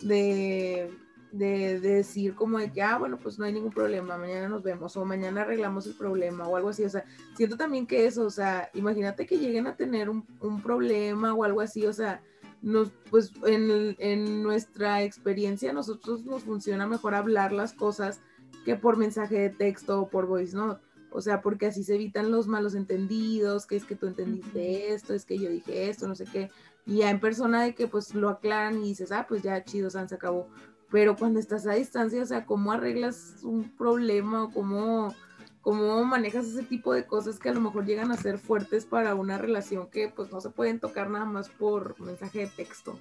de, 0.00 0.90
de, 1.30 1.78
de 1.78 1.88
decir 1.94 2.34
como 2.34 2.58
de 2.58 2.72
que, 2.72 2.82
ah, 2.82 2.98
bueno, 2.98 3.16
pues 3.16 3.38
no 3.38 3.44
hay 3.44 3.52
ningún 3.52 3.72
problema, 3.72 4.18
mañana 4.18 4.48
nos 4.48 4.64
vemos, 4.64 4.96
o 4.96 5.04
mañana 5.04 5.42
arreglamos 5.42 5.86
el 5.86 5.94
problema, 5.94 6.48
o 6.48 6.56
algo 6.56 6.70
así, 6.70 6.82
o 6.84 6.90
sea, 6.90 7.04
siento 7.36 7.56
también 7.56 7.86
que 7.86 8.06
eso, 8.06 8.24
o 8.26 8.30
sea, 8.30 8.70
imagínate 8.74 9.24
que 9.24 9.38
lleguen 9.38 9.68
a 9.68 9.76
tener 9.76 10.10
un, 10.10 10.26
un 10.40 10.60
problema 10.60 11.32
o 11.32 11.44
algo 11.44 11.60
así, 11.60 11.86
o 11.86 11.92
sea, 11.92 12.20
nos, 12.62 12.90
pues 13.10 13.32
en, 13.44 13.96
en 13.98 14.42
nuestra 14.42 15.02
experiencia, 15.02 15.70
a 15.70 15.74
nosotros 15.74 16.24
nos 16.24 16.44
funciona 16.44 16.86
mejor 16.86 17.14
hablar 17.14 17.52
las 17.52 17.72
cosas 17.72 18.20
que 18.64 18.76
por 18.76 18.96
mensaje 18.96 19.38
de 19.38 19.50
texto 19.50 20.00
o 20.00 20.08
por 20.08 20.26
voice 20.26 20.56
note. 20.56 20.82
O 21.10 21.20
sea, 21.20 21.42
porque 21.42 21.66
así 21.66 21.84
se 21.84 21.96
evitan 21.96 22.30
los 22.30 22.46
malos 22.46 22.74
entendidos, 22.74 23.66
que 23.66 23.76
es 23.76 23.84
que 23.84 23.96
tú 23.96 24.06
entendiste 24.06 24.94
esto, 24.94 25.12
es 25.12 25.26
que 25.26 25.38
yo 25.38 25.50
dije 25.50 25.90
esto, 25.90 26.08
no 26.08 26.14
sé 26.14 26.24
qué. 26.24 26.50
Y 26.86 26.98
ya 26.98 27.10
en 27.10 27.20
persona 27.20 27.62
de 27.62 27.74
que 27.74 27.86
pues 27.86 28.14
lo 28.14 28.30
aclaran 28.30 28.78
y 28.78 28.88
dices, 28.88 29.12
ah, 29.12 29.26
pues 29.28 29.42
ya 29.42 29.62
chido, 29.62 29.90
San, 29.90 30.08
se 30.08 30.14
acabó. 30.14 30.48
Pero 30.90 31.16
cuando 31.16 31.38
estás 31.38 31.66
a 31.66 31.72
distancia, 31.72 32.22
o 32.22 32.26
sea, 32.26 32.46
¿cómo 32.46 32.72
arreglas 32.72 33.40
un 33.42 33.76
problema 33.76 34.44
o 34.44 34.50
cómo, 34.50 35.14
cómo 35.62 36.04
manejas 36.04 36.46
ese 36.46 36.64
tipo 36.64 36.92
de 36.92 37.06
cosas 37.06 37.38
que 37.38 37.48
a 37.48 37.54
lo 37.54 37.60
mejor 37.60 37.86
llegan 37.86 38.10
a 38.12 38.16
ser 38.16 38.38
fuertes 38.38 38.84
para 38.84 39.14
una 39.14 39.38
relación 39.38 39.88
que 39.88 40.08
pues 40.08 40.30
no 40.30 40.40
se 40.40 40.50
pueden 40.50 40.80
tocar 40.80 41.08
nada 41.08 41.24
más 41.24 41.48
por 41.48 41.98
mensaje 42.00 42.40
de 42.40 42.46
texto? 42.48 42.98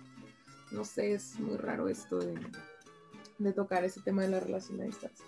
No 0.71 0.85
sé, 0.85 1.13
es 1.13 1.37
muy 1.39 1.57
raro 1.57 1.89
esto 1.89 2.19
de, 2.19 2.39
de 3.39 3.51
tocar 3.53 3.83
ese 3.83 3.99
tema 4.01 4.21
de 4.21 4.29
la 4.29 4.39
relación 4.39 4.79
a 4.79 4.85
distancia. 4.85 5.25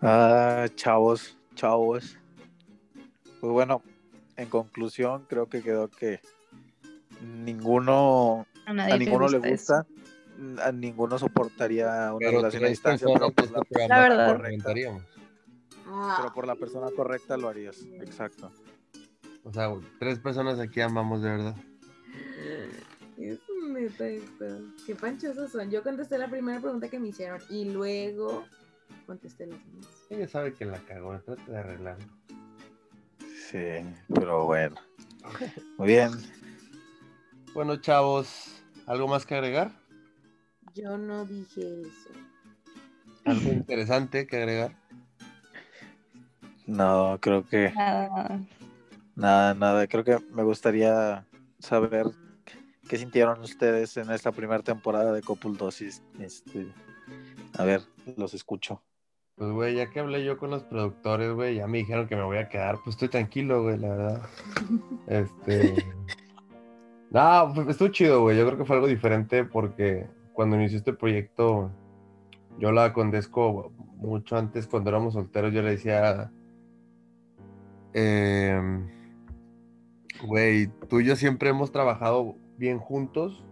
Ah, 0.00 0.66
chavos, 0.76 1.36
chavos. 1.54 2.16
Pues 3.40 3.52
bueno, 3.52 3.82
en 4.36 4.48
conclusión, 4.48 5.24
creo 5.28 5.48
que 5.48 5.62
quedó 5.62 5.88
que 5.88 6.20
ninguno, 7.22 8.46
A 8.66 8.72
nadie 8.72 8.92
a 8.92 8.98
ninguno 8.98 9.28
le 9.28 9.38
eso. 9.38 9.48
gusta, 9.48 9.86
a 10.62 10.72
ninguno 10.72 11.18
soportaría 11.18 12.12
una 12.12 12.18
Pero 12.18 12.38
relación 12.38 12.64
a 12.64 12.68
distancia, 12.68 13.08
pero 13.12 13.30
por 13.30 13.50
la, 13.50 13.88
La 13.88 13.98
verdad. 14.00 14.40
Comentaríamos. 15.86 16.16
pero 16.16 16.34
por 16.34 16.46
la 16.46 16.56
persona 16.56 16.90
correcta 16.94 17.36
lo 17.36 17.48
harías. 17.48 17.82
Exacto. 18.00 18.52
O 19.44 19.52
sea, 19.52 19.72
tres 19.98 20.18
personas 20.18 20.58
aquí 20.58 20.80
amamos 20.80 21.22
de 21.22 21.30
verdad. 21.30 21.56
Es 23.16 23.38
neta 23.68 24.08
esto. 24.08 24.44
Qué 24.86 24.94
panchosos 24.94 25.52
son. 25.52 25.70
Yo 25.70 25.82
contesté 25.82 26.18
la 26.18 26.28
primera 26.28 26.60
pregunta 26.60 26.88
que 26.88 26.98
me 26.98 27.08
hicieron 27.08 27.40
y 27.48 27.66
luego 27.70 28.44
contesté 29.06 29.46
las 29.46 29.64
demás. 29.66 29.88
Ella 30.10 30.28
sabe 30.28 30.52
que 30.52 30.64
la 30.64 30.78
cagó, 30.80 31.18
trata 31.20 31.50
de 31.50 31.58
arreglarlo. 31.58 32.06
Sí, 33.50 33.84
pero 34.12 34.46
bueno. 34.46 34.76
Muy 35.78 35.88
bien. 35.88 36.10
Bueno, 37.54 37.76
chavos, 37.76 38.62
¿algo 38.86 39.08
más 39.08 39.24
que 39.24 39.34
agregar? 39.34 39.72
Yo 40.74 40.98
no 40.98 41.24
dije 41.24 41.82
eso. 41.82 42.10
¿Algo 43.24 43.50
interesante 43.50 44.26
que 44.26 44.36
agregar? 44.36 44.76
No, 46.66 47.18
creo 47.20 47.44
que 47.46 47.70
Nada. 47.74 48.40
nada, 49.14 49.54
nada. 49.54 49.86
Creo 49.86 50.04
que 50.04 50.18
me 50.32 50.42
gustaría 50.42 51.24
saber 51.58 52.06
qué 52.88 52.98
sintieron 52.98 53.40
ustedes 53.40 53.96
en 53.96 54.10
esta 54.10 54.32
primera 54.32 54.62
temporada 54.62 55.12
de 55.12 55.22
Copul 55.22 55.56
Dosis. 55.56 56.02
Este, 56.18 56.66
a 57.56 57.64
ver, 57.64 57.82
los 58.16 58.34
escucho. 58.34 58.82
Pues, 59.36 59.50
güey, 59.50 59.74
ya 59.76 59.90
que 59.90 60.00
hablé 60.00 60.24
yo 60.24 60.38
con 60.38 60.50
los 60.50 60.62
productores, 60.62 61.32
güey, 61.32 61.56
ya 61.56 61.66
me 61.66 61.78
dijeron 61.78 62.08
que 62.08 62.16
me 62.16 62.22
voy 62.22 62.38
a 62.38 62.48
quedar. 62.48 62.76
Pues 62.82 62.94
estoy 62.96 63.08
tranquilo, 63.08 63.62
güey, 63.62 63.78
la 63.78 63.88
verdad. 63.88 64.22
Este. 65.06 65.74
No, 67.10 67.52
pues, 67.54 67.68
estuvo 67.68 67.88
chido, 67.88 68.22
güey. 68.22 68.36
Yo 68.36 68.46
creo 68.46 68.58
que 68.58 68.64
fue 68.64 68.76
algo 68.76 68.88
diferente 68.88 69.44
porque 69.44 70.06
cuando 70.32 70.56
inició 70.56 70.78
este 70.78 70.92
proyecto, 70.92 71.70
yo 72.58 72.68
hablaba 72.68 72.92
con 72.92 73.10
Desco 73.10 73.72
mucho 73.96 74.36
antes, 74.36 74.66
cuando 74.66 74.90
éramos 74.90 75.14
solteros, 75.14 75.52
yo 75.52 75.62
le 75.62 75.70
decía. 75.70 76.30
Em, 77.96 78.86
Güey, 80.26 80.68
tú 80.88 81.00
y 81.00 81.04
yo 81.04 81.14
siempre 81.16 81.50
hemos 81.50 81.70
trabajado 81.72 82.36
bien 82.56 82.78
juntos. 82.78 83.44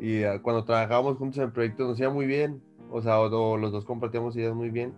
Y 0.00 0.22
ah, 0.24 0.40
cuando 0.42 0.64
trabajábamos 0.64 1.16
juntos 1.18 1.38
en 1.38 1.44
el 1.44 1.52
proyecto 1.52 1.86
nos 1.86 1.98
iba 2.00 2.10
muy 2.10 2.26
bien. 2.26 2.62
O 2.90 3.02
sea, 3.02 3.20
o- 3.20 3.52
o 3.52 3.56
los 3.56 3.70
dos 3.72 3.84
compartíamos 3.84 4.36
ideas 4.36 4.54
muy 4.54 4.70
bien. 4.70 4.94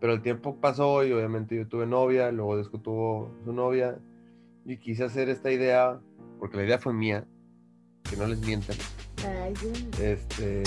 Pero 0.00 0.12
el 0.14 0.22
tiempo 0.22 0.56
pasó 0.60 1.04
y 1.04 1.12
obviamente 1.12 1.56
yo 1.56 1.66
tuve 1.68 1.86
novia, 1.86 2.30
luego 2.32 2.56
Desco 2.56 2.78
tuvo 2.80 3.30
su 3.44 3.52
novia. 3.52 3.98
Y 4.64 4.78
quise 4.78 5.04
hacer 5.04 5.28
esta 5.28 5.50
idea, 5.52 6.00
porque 6.38 6.56
la 6.56 6.64
idea 6.64 6.78
fue 6.78 6.92
mía, 6.94 7.26
que 8.08 8.16
no 8.16 8.26
les 8.26 8.40
mientan. 8.40 8.76
Ay, 9.42 9.52
yo 9.62 9.68
no. 9.68 10.04
Este. 10.04 10.62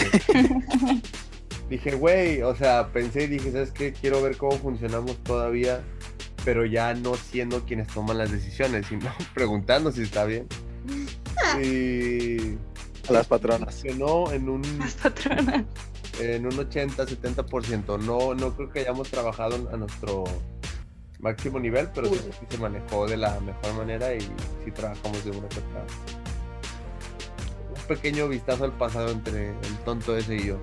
dije, 1.70 1.96
güey, 1.96 2.42
o 2.44 2.56
sea, 2.56 2.92
pensé 2.94 3.24
y 3.24 3.28
dije, 3.28 3.52
¿sabes 3.52 3.72
qué? 3.72 3.94
Quiero 3.94 4.22
ver 4.22 4.38
cómo 4.38 4.52
funcionamos 4.54 5.18
todavía, 5.24 5.84
pero 6.48 6.66
ya 6.66 6.94
no 6.94 7.16
siendo 7.16 7.66
quienes 7.66 7.90
toman 7.90 8.20
las 8.20 8.32
decisiones, 8.32 8.88
sino 8.88 9.12
preguntando 9.34 9.92
si 9.92 10.04
está 10.04 10.24
bien. 10.24 10.48
Y 11.62 12.56
A 13.10 13.12
las 13.12 13.28
patronas. 13.28 13.76
funcionó 13.76 14.32
en 14.32 14.48
un, 14.48 14.62
Las 14.80 14.94
patronas. 14.94 15.66
en 16.22 16.46
un 16.46 16.54
80-70%. 16.54 18.00
No, 18.00 18.34
no 18.34 18.56
creo 18.56 18.70
que 18.72 18.80
hayamos 18.80 19.12
trabajado 19.12 19.70
a 19.74 19.76
nuestro 19.76 20.24
máximo 21.20 21.60
nivel, 21.60 21.90
pero 21.94 22.08
sí, 22.08 22.16
sí 22.40 22.46
se 22.48 22.58
manejó 22.60 23.06
de 23.08 23.18
la 23.18 23.38
mejor 23.42 23.74
manera 23.74 24.16
y 24.16 24.22
sí 24.22 24.72
trabajamos 24.74 25.26
de 25.26 25.32
una 25.32 25.50
que 25.50 25.60
otra. 25.60 25.86
Un 27.76 27.88
pequeño 27.90 28.30
vistazo 28.30 28.64
al 28.64 28.72
pasado 28.72 29.12
entre 29.12 29.50
el 29.50 29.78
tonto 29.84 30.16
ese 30.16 30.38
y 30.38 30.46
yo. 30.46 30.58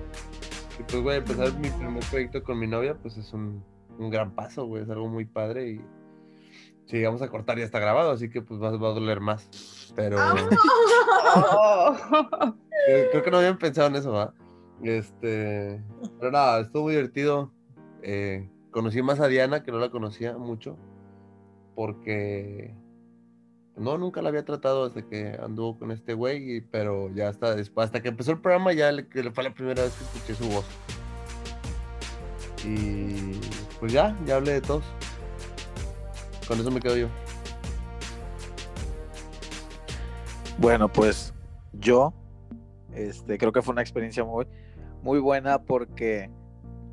Y 0.79 0.83
pues, 0.89 1.03
güey, 1.03 1.17
empezar 1.19 1.53
mi 1.59 1.69
primer 1.69 2.03
proyecto 2.05 2.43
con 2.43 2.57
mi 2.57 2.65
novia, 2.65 2.95
pues 2.95 3.17
es 3.17 3.31
un, 3.33 3.63
un 3.97 4.09
gran 4.09 4.33
paso, 4.35 4.65
güey, 4.65 4.83
es 4.83 4.89
algo 4.89 5.07
muy 5.07 5.25
padre 5.25 5.69
y 5.71 5.81
si 6.85 6.97
llegamos 6.97 7.21
a 7.21 7.29
cortar 7.29 7.57
ya 7.57 7.65
está 7.65 7.79
grabado, 7.79 8.11
así 8.11 8.29
que 8.29 8.41
pues 8.41 8.61
va, 8.61 8.69
va 8.77 8.89
a 8.89 8.93
doler 8.93 9.19
más. 9.19 9.49
Pero 9.95 10.17
Oh. 11.37 11.95
eh, 12.87 13.07
creo 13.11 13.23
que 13.23 13.31
no 13.31 13.37
habían 13.37 13.57
pensado 13.57 13.87
en 13.87 13.95
eso, 13.95 14.11
¿va? 14.11 14.33
Este, 14.83 15.81
pero 16.19 16.31
nada, 16.31 16.61
estuvo 16.61 16.83
muy 16.83 16.93
divertido. 16.93 17.51
Eh, 18.03 18.49
conocí 18.71 19.01
más 19.01 19.19
a 19.19 19.27
Diana, 19.27 19.63
que 19.63 19.71
no 19.71 19.79
la 19.79 19.89
conocía 19.89 20.37
mucho, 20.37 20.77
porque 21.75 22.75
no, 23.75 23.97
nunca 23.97 24.21
la 24.21 24.29
había 24.29 24.45
tratado 24.45 24.87
desde 24.89 25.07
que 25.07 25.37
anduvo 25.41 25.79
con 25.79 25.91
este 25.91 26.13
güey, 26.13 26.61
pero 26.61 27.09
ya 27.13 27.29
hasta 27.29 27.55
después, 27.55 27.85
hasta 27.85 28.01
que 28.01 28.09
empezó 28.09 28.31
el 28.31 28.39
programa, 28.41 28.73
ya 28.73 28.91
le, 28.91 29.05
fue 29.31 29.43
la 29.43 29.53
primera 29.53 29.83
vez 29.83 29.93
que 29.93 30.03
escuché 30.03 30.35
su 30.35 30.49
voz. 30.49 30.65
Y 32.65 33.39
pues 33.85 33.93
ya, 33.93 34.17
ya 34.25 34.37
hablé 34.37 34.53
de 34.53 34.61
todos. 34.61 34.83
Con 36.47 36.59
eso 36.59 36.71
me 36.71 36.79
quedo 36.79 36.97
yo. 36.97 37.07
Bueno, 40.57 40.91
pues 40.91 41.35
yo 41.73 42.11
este, 42.95 43.37
creo 43.37 43.51
que 43.51 43.61
fue 43.61 43.73
una 43.73 43.83
experiencia 43.83 44.23
muy, 44.23 44.47
muy 45.03 45.19
buena 45.19 45.61
porque 45.61 46.31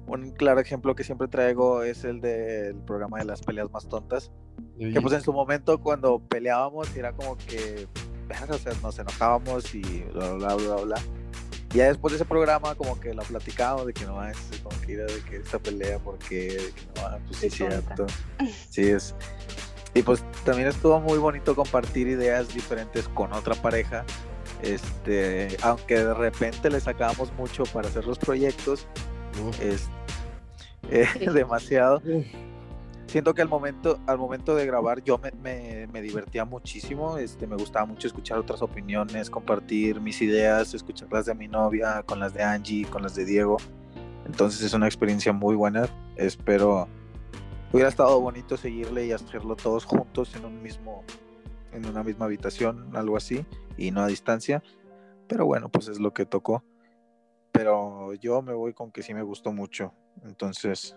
un 0.06 0.32
claro 0.32 0.60
ejemplo 0.60 0.94
que 0.94 1.02
siempre 1.02 1.28
traigo 1.28 1.82
es 1.82 2.04
el 2.04 2.20
del 2.20 2.76
programa 2.82 3.20
de 3.20 3.24
las 3.24 3.40
peleas 3.40 3.70
más 3.70 3.88
tontas. 3.88 4.30
Que 4.78 5.00
pues 5.00 5.14
en 5.14 5.22
su 5.22 5.32
momento 5.32 5.80
cuando 5.80 6.18
peleábamos 6.18 6.94
era 6.94 7.14
como 7.14 7.38
que, 7.38 7.88
o 8.50 8.58
sea, 8.58 8.74
nos 8.82 8.98
enojábamos 8.98 9.74
y 9.74 10.02
bla, 10.12 10.34
bla, 10.34 10.54
bla, 10.56 10.74
bla, 10.74 10.84
bla. 10.84 10.96
Y 11.72 11.78
ya 11.78 11.86
después 11.86 12.12
de 12.12 12.16
ese 12.16 12.24
programa 12.24 12.74
como 12.74 12.98
que 13.00 13.14
lo 13.14 13.22
platicábamos 13.22 13.86
de 13.86 13.92
que 13.94 14.04
no 14.04 14.22
es 14.26 14.36
como 14.62 14.78
que 14.82 14.94
era 14.94 15.04
de 15.06 15.20
que 15.22 15.36
esta 15.36 15.58
pelea 15.58 15.98
porque 15.98 16.36
de 16.52 16.72
que 16.72 17.00
no, 17.00 17.18
pues 17.26 17.38
sí 17.38 17.46
es 17.46 17.54
cierto. 17.54 18.06
Sí 18.70 18.82
es. 18.90 19.14
Y 19.94 20.02
pues 20.02 20.24
también 20.44 20.68
estuvo 20.68 21.00
muy 21.00 21.18
bonito 21.18 21.54
compartir 21.54 22.08
ideas 22.08 22.52
diferentes 22.52 23.08
con 23.08 23.32
otra 23.32 23.54
pareja. 23.54 24.04
Este, 24.62 25.56
aunque 25.62 25.96
de 26.04 26.14
repente 26.14 26.70
le 26.70 26.80
sacábamos 26.80 27.32
mucho 27.34 27.64
para 27.64 27.88
hacer 27.88 28.06
los 28.06 28.18
proyectos, 28.18 28.86
Uf. 29.44 29.60
es 29.60 29.88
eh, 30.90 31.06
Sí. 31.18 31.26
demasiado 31.34 32.00
Uf. 32.04 32.24
Siento 33.12 33.34
que 33.34 33.42
al 33.42 33.48
momento, 33.48 34.00
al 34.06 34.16
momento 34.16 34.54
de 34.54 34.64
grabar 34.64 35.04
yo 35.04 35.18
me, 35.18 35.86
me- 35.86 36.00
divertía 36.00 36.46
muchísimo, 36.46 37.18
este, 37.18 37.46
me 37.46 37.56
gustaba 37.56 37.84
mucho 37.84 38.06
escuchar 38.06 38.38
otras 38.38 38.62
opiniones, 38.62 39.28
compartir 39.28 40.00
mis 40.00 40.22
ideas, 40.22 40.72
escuchar 40.72 41.12
las 41.12 41.26
de 41.26 41.34
mi 41.34 41.46
novia, 41.46 42.02
con 42.04 42.18
las 42.18 42.32
de 42.32 42.42
Angie, 42.42 42.86
con 42.86 43.02
las 43.02 43.14
de 43.14 43.26
Diego. 43.26 43.58
Entonces 44.24 44.62
es 44.62 44.72
una 44.72 44.86
experiencia 44.86 45.32
muy 45.32 45.54
buena. 45.54 45.86
Espero 46.16 46.88
hubiera 47.70 47.90
estado 47.90 48.18
bonito 48.20 48.56
seguirle 48.56 49.06
y 49.06 49.12
hacerlo 49.12 49.56
todos 49.56 49.84
juntos 49.84 50.34
en 50.34 50.46
un 50.46 50.62
mismo, 50.62 51.04
en 51.72 51.86
una 51.86 52.02
misma 52.02 52.24
habitación, 52.24 52.96
algo 52.96 53.18
así, 53.18 53.44
y 53.76 53.90
no 53.90 54.00
a 54.00 54.06
distancia. 54.06 54.62
Pero 55.28 55.44
bueno, 55.44 55.68
pues 55.68 55.88
es 55.88 56.00
lo 56.00 56.12
que 56.14 56.24
tocó. 56.24 56.64
Pero 57.52 58.14
yo 58.14 58.40
me 58.40 58.54
voy 58.54 58.72
con 58.72 58.90
que 58.90 59.02
sí 59.02 59.12
me 59.12 59.22
gustó 59.22 59.52
mucho. 59.52 59.92
Entonces, 60.24 60.96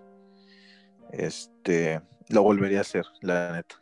este, 1.12 2.02
lo 2.30 2.44
volvería 2.44 2.80
a 2.80 2.82
hacer, 2.82 3.06
la 3.22 3.54
neta. 3.54 3.76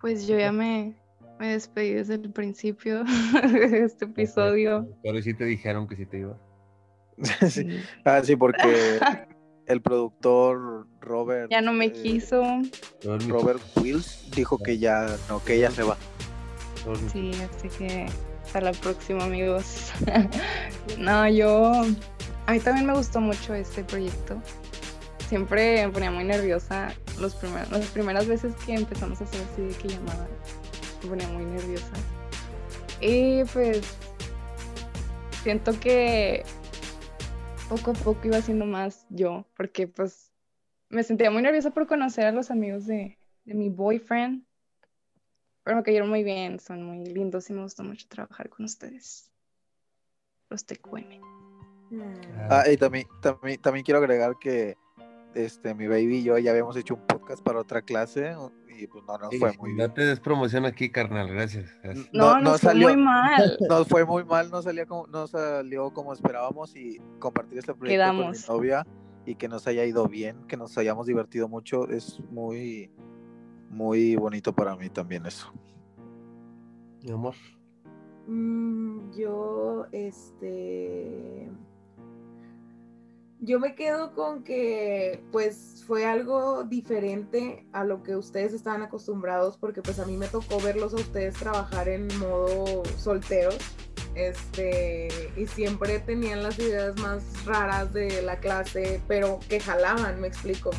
Pues 0.00 0.26
yo 0.26 0.38
ya 0.38 0.52
me, 0.52 0.94
me 1.38 1.52
despedí 1.52 1.94
desde 1.94 2.14
el 2.14 2.30
principio 2.30 3.04
de 3.52 3.84
este 3.84 4.04
episodio. 4.04 4.88
Pero 5.02 5.20
sí 5.22 5.34
te 5.34 5.44
dijeron 5.44 5.88
que 5.88 5.96
sí 5.96 6.06
te 6.06 6.20
iba. 6.20 6.38
Sí. 7.48 7.80
Ah, 8.04 8.20
sí, 8.22 8.36
porque 8.36 8.98
el 9.66 9.80
productor 9.80 10.86
Robert. 11.00 11.50
Ya 11.50 11.60
no 11.60 11.72
me 11.72 11.86
eh, 11.86 11.92
quiso. 11.92 12.42
Robert 13.28 13.62
Wills 13.76 14.30
dijo 14.34 14.58
que 14.58 14.78
ya 14.78 15.16
no, 15.28 15.42
que 15.42 15.54
ella 15.54 15.70
se 15.70 15.82
va. 15.82 15.96
Sí, 17.12 17.32
así 17.32 17.68
que 17.78 18.06
hasta 18.44 18.60
la 18.60 18.72
próxima, 18.72 19.24
amigos. 19.24 19.92
no, 20.98 21.28
yo. 21.28 21.72
A 22.46 22.52
mí 22.52 22.60
también 22.60 22.86
me 22.86 22.94
gustó 22.94 23.20
mucho 23.20 23.54
este 23.54 23.82
proyecto. 23.82 24.40
Siempre 25.28 25.84
me 25.86 25.92
ponía 25.92 26.10
muy 26.10 26.24
nerviosa 26.24 26.94
los 27.18 27.34
primeros, 27.34 27.70
las 27.70 27.90
primeras 27.90 28.28
veces 28.28 28.54
que 28.64 28.74
empezamos 28.74 29.20
a 29.20 29.24
hacer 29.24 29.40
así 29.52 29.62
de 29.62 29.74
que 29.74 29.88
llamaba. 29.88 30.28
Me 31.02 31.08
ponía 31.08 31.28
muy 31.28 31.44
nerviosa. 31.44 31.92
Y 33.00 33.44
pues. 33.44 33.96
Siento 35.42 35.78
que 35.78 36.44
poco 37.68 37.92
a 37.92 37.94
poco 37.94 38.20
iba 38.24 38.40
siendo 38.40 38.66
más 38.66 39.06
yo, 39.10 39.46
porque 39.56 39.86
pues 39.86 40.32
me 40.88 41.02
sentía 41.02 41.30
muy 41.30 41.42
nerviosa 41.42 41.70
por 41.70 41.86
conocer 41.86 42.26
a 42.26 42.32
los 42.32 42.50
amigos 42.50 42.86
de, 42.86 43.18
de 43.44 43.54
mi 43.54 43.68
boyfriend. 43.68 44.44
Pero 45.64 45.78
me 45.78 45.82
cayeron 45.82 46.08
muy 46.08 46.22
bien, 46.22 46.60
son 46.60 46.84
muy 46.84 47.04
lindos 47.04 47.50
y 47.50 47.52
me 47.52 47.62
gustó 47.62 47.82
mucho 47.82 48.06
trabajar 48.08 48.48
con 48.48 48.64
ustedes. 48.64 49.32
Los 50.48 50.64
TQM. 50.64 51.20
Mm. 51.90 52.14
Ah, 52.48 52.64
y 52.70 52.76
también, 52.76 53.06
también, 53.20 53.60
también 53.60 53.84
quiero 53.84 53.98
agregar 53.98 54.36
que 54.40 54.76
este, 55.34 55.74
mi 55.74 55.86
baby 55.86 56.16
y 56.18 56.22
yo 56.24 56.38
ya 56.38 56.50
habíamos 56.52 56.76
hecho 56.76 56.94
un 56.94 57.06
podcast 57.06 57.42
para 57.42 57.60
otra 57.60 57.82
clase 57.82 58.34
y 58.78 58.86
pues 58.86 59.04
no 59.06 59.16
nos 59.18 59.30
Sí, 59.30 59.38
fue 59.38 59.52
muy 59.58 59.70
No 59.72 59.76
bien. 59.76 59.94
te 59.94 60.04
des 60.04 60.20
promoción 60.20 60.64
aquí, 60.66 60.90
carnal, 60.90 61.28
gracias. 61.28 61.70
gracias. 61.82 62.08
No, 62.12 62.26
No- 62.26 62.34
no 62.36 62.40
nos 62.52 62.60
fue 62.60 62.70
salió. 62.70 62.88
muy 62.88 62.96
mal. 62.96 63.56
Nos 63.68 63.88
fue 63.88 64.04
muy 64.04 64.24
mal, 64.24 64.50
no, 64.50 64.62
salía 64.62 64.86
como, 64.86 65.06
no 65.06 65.26
salió 65.26 65.90
como 65.92 66.12
esperábamos 66.12 66.74
y 66.76 66.98
compartir 67.18 67.58
este 67.58 67.74
proyecto 67.74 67.92
Quedamos. 68.02 68.44
con 68.44 68.56
mi 68.56 68.58
novia 68.60 68.86
y 69.24 69.34
que 69.34 69.48
nos 69.48 69.66
haya 69.66 69.84
ido 69.84 70.06
bien, 70.08 70.46
que 70.46 70.56
nos 70.56 70.76
hayamos 70.78 71.06
divertido 71.06 71.48
mucho, 71.48 71.88
es 71.88 72.20
muy, 72.30 72.90
muy 73.70 74.14
bonito 74.14 74.54
para 74.54 74.76
mí 74.76 74.88
también 74.88 75.26
eso. 75.26 75.52
Mi 77.02 77.10
amor. 77.12 77.34
Mm, 78.28 79.10
yo, 79.16 79.86
este. 79.92 81.50
Yo 83.40 83.60
me 83.60 83.74
quedo 83.74 84.12
con 84.14 84.42
que 84.42 85.22
pues 85.30 85.84
fue 85.86 86.06
algo 86.06 86.64
diferente 86.64 87.66
a 87.72 87.84
lo 87.84 88.02
que 88.02 88.16
ustedes 88.16 88.52
estaban 88.52 88.82
acostumbrados 88.82 89.56
porque 89.58 89.82
pues 89.82 89.98
a 89.98 90.06
mí 90.06 90.16
me 90.16 90.26
tocó 90.26 90.60
verlos 90.60 90.94
a 90.94 90.96
ustedes 90.96 91.34
trabajar 91.34 91.88
en 91.88 92.08
modo 92.18 92.82
solteros 92.98 93.58
este 94.14 95.08
y 95.36 95.46
siempre 95.46 95.98
tenían 95.98 96.42
las 96.42 96.58
ideas 96.58 96.96
más 96.96 97.22
raras 97.44 97.92
de 97.92 98.22
la 98.22 98.40
clase 98.40 99.02
pero 99.06 99.38
que 99.48 99.60
jalaban 99.60 100.20
me 100.20 100.28
explico 100.28 100.70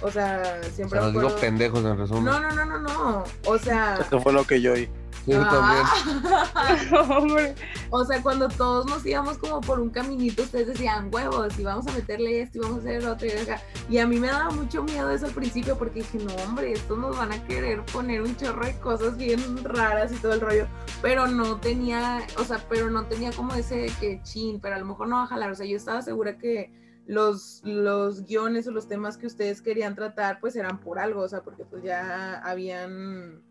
o 0.00 0.10
sea 0.10 0.62
siempre 0.72 1.00
O 1.00 1.02
sea, 1.02 1.10
los 1.12 1.22
digo 1.22 1.40
pendejos 1.40 1.84
en 1.84 1.98
resumen. 1.98 2.24
no 2.24 2.40
no 2.40 2.52
no 2.52 2.64
no 2.64 2.78
no 2.78 3.24
o 3.46 3.58
sea 3.58 3.98
Esto 4.00 4.20
fue 4.20 4.32
lo 4.32 4.44
que 4.44 4.60
yo 4.60 4.74
oí. 4.74 4.88
Yo 5.26 5.40
también. 5.40 6.94
Hombre, 7.10 7.54
O 7.90 8.04
sea, 8.04 8.22
cuando 8.22 8.48
todos 8.48 8.86
nos 8.86 9.04
íbamos 9.06 9.38
como 9.38 9.60
por 9.60 9.80
un 9.80 9.90
caminito, 9.90 10.42
ustedes 10.42 10.68
decían 10.68 11.08
huevos 11.12 11.58
y 11.58 11.64
vamos 11.64 11.86
a 11.86 11.92
meterle 11.92 12.42
esto 12.42 12.58
y 12.58 12.60
vamos 12.60 12.78
a 12.78 12.80
hacer 12.80 13.02
lo 13.02 13.12
otro 13.12 13.26
y 13.26 13.30
acá. 13.30 13.62
Y 13.88 13.98
a 13.98 14.06
mí 14.06 14.18
me 14.18 14.26
daba 14.26 14.50
mucho 14.50 14.82
miedo 14.82 15.10
eso 15.10 15.26
al 15.26 15.32
principio 15.32 15.78
porque 15.78 16.00
dije, 16.00 16.18
no, 16.18 16.34
hombre, 16.44 16.72
estos 16.72 16.98
nos 16.98 17.16
van 17.16 17.32
a 17.32 17.42
querer 17.46 17.84
poner 17.86 18.22
un 18.22 18.36
chorro 18.36 18.66
de 18.66 18.78
cosas 18.78 19.16
bien 19.16 19.40
raras 19.64 20.12
y 20.12 20.16
todo 20.16 20.34
el 20.34 20.40
rollo. 20.40 20.66
Pero 21.00 21.26
no 21.26 21.58
tenía, 21.58 22.26
o 22.38 22.44
sea, 22.44 22.64
pero 22.68 22.90
no 22.90 23.06
tenía 23.06 23.32
como 23.32 23.54
ese 23.54 23.76
de 23.76 23.92
que 24.00 24.20
chin, 24.22 24.60
pero 24.60 24.76
a 24.76 24.78
lo 24.78 24.86
mejor 24.86 25.08
no 25.08 25.16
va 25.16 25.24
a 25.24 25.28
jalar. 25.28 25.50
O 25.50 25.54
sea, 25.54 25.66
yo 25.66 25.76
estaba 25.76 26.02
segura 26.02 26.36
que 26.36 26.70
los, 27.06 27.60
los 27.64 28.24
guiones 28.24 28.66
o 28.66 28.72
los 28.72 28.88
temas 28.88 29.16
que 29.16 29.26
ustedes 29.26 29.60
querían 29.62 29.94
tratar 29.94 30.40
pues 30.40 30.56
eran 30.56 30.80
por 30.80 30.98
algo, 30.98 31.22
o 31.22 31.28
sea, 31.28 31.42
porque 31.42 31.64
pues 31.64 31.82
ya 31.82 32.40
habían 32.40 33.42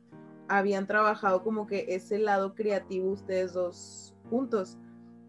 habían 0.57 0.87
trabajado 0.87 1.43
como 1.43 1.67
que 1.67 1.85
ese 1.89 2.19
lado 2.19 2.55
creativo 2.55 3.11
ustedes 3.11 3.53
dos 3.53 4.15
juntos. 4.29 4.77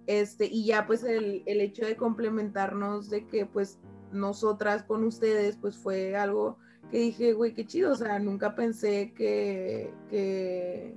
Este, 0.06 0.46
y 0.46 0.66
ya 0.66 0.87
pues 0.87 1.02
el, 1.02 1.42
el 1.46 1.60
hecho 1.60 1.87
de 1.87 1.96
complementarnos 1.96 3.08
de 3.08 3.26
que 3.26 3.46
pues 3.46 3.78
nosotras 4.12 4.82
con 4.82 5.04
ustedes 5.04 5.56
pues 5.56 5.76
fue 5.76 6.16
algo 6.16 6.58
que 6.90 6.98
dije, 6.98 7.32
güey, 7.32 7.54
qué 7.54 7.66
chido, 7.66 7.92
o 7.92 7.96
sea, 7.96 8.18
nunca 8.18 8.54
pensé 8.54 9.12
que, 9.14 9.92
que, 10.10 10.94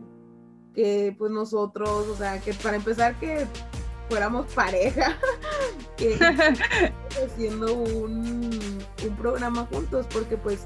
que 0.73 1.15
pues 1.17 1.31
nosotros, 1.31 2.07
o 2.07 2.15
sea, 2.15 2.39
que 2.39 2.53
para 2.53 2.77
empezar 2.77 3.17
que 3.19 3.47
fuéramos 4.09 4.53
pareja, 4.53 5.17
que 5.97 6.17
haciendo 7.25 7.73
un, 7.73 8.49
un 9.07 9.15
programa 9.17 9.65
juntos, 9.71 10.05
porque 10.11 10.37
pues 10.37 10.63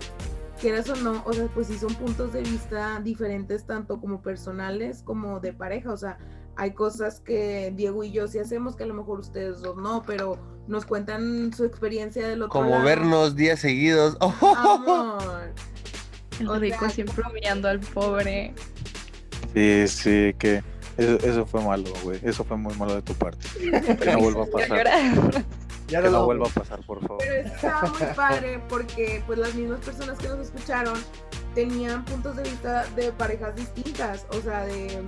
quieras 0.62 0.88
o 0.90 0.96
no, 0.96 1.24
o 1.26 1.34
sea, 1.34 1.48
pues 1.48 1.68
sí 1.68 1.78
son 1.78 1.94
puntos 1.96 2.32
de 2.34 2.42
vista 2.42 3.00
diferentes, 3.04 3.66
tanto 3.66 4.00
como 4.00 4.22
personales 4.22 5.02
como 5.04 5.40
de 5.40 5.54
pareja, 5.54 5.92
o 5.92 5.98
sea, 5.98 6.20
hay 6.56 6.72
cosas 6.74 7.20
que 7.20 7.74
Diego 7.76 8.04
y 8.04 8.12
yo 8.12 8.28
sí 8.28 8.38
hacemos 8.38 8.76
que 8.76 8.84
a 8.84 8.88
lo 8.88 8.94
mejor 8.94 9.20
ustedes 9.20 9.62
dos 9.62 9.76
no, 9.78 10.04
pero 10.06 10.38
nos 10.68 10.86
cuentan 10.86 11.52
su 11.54 11.66
experiencia 11.66 12.28
del 12.28 12.44
otro 12.44 12.52
Como 12.52 12.70
lado. 12.70 12.84
vernos 12.84 13.36
días 13.36 13.60
seguidos. 13.60 14.16
Amor. 14.56 15.52
el 16.40 16.48
O 16.48 16.60
rico 16.60 16.80
sea, 16.80 16.90
siempre 16.90 17.24
humillando 17.28 17.68
al 17.68 17.80
pobre. 17.80 18.54
Sí, 19.54 19.88
sí, 19.88 20.36
que 20.38 20.64
eso, 20.98 21.18
eso 21.28 21.46
fue 21.46 21.64
malo, 21.64 21.92
güey. 22.04 22.20
Eso 22.22 22.44
fue 22.44 22.58
muy 22.58 22.76
malo 22.76 22.96
de 22.96 23.02
tu 23.02 23.14
parte. 23.14 23.48
Que 23.98 24.12
no 24.12 24.20
vuelva 24.20 24.44
a 24.44 24.48
pasar. 24.48 25.44
Ya 25.92 26.02
Que 26.02 26.10
no 26.10 26.26
vuelva 26.26 26.48
a 26.48 26.50
pasar, 26.50 26.80
por 26.86 27.02
favor. 27.02 27.18
Pero 27.20 27.48
estaba 27.48 27.82
muy 27.82 28.02
padre 28.16 28.62
porque 28.70 29.22
pues 29.28 29.38
las 29.38 29.54
mismas 29.54 29.82
personas 29.82 30.18
que 30.18 30.30
nos 30.30 30.40
escucharon 30.40 30.98
tenían 31.54 32.06
puntos 32.06 32.38
de 32.38 32.44
vista 32.44 32.86
de 32.96 33.12
parejas 33.12 33.56
distintas, 33.58 34.26
o 34.32 34.42
sea, 34.42 34.66
de, 34.66 35.04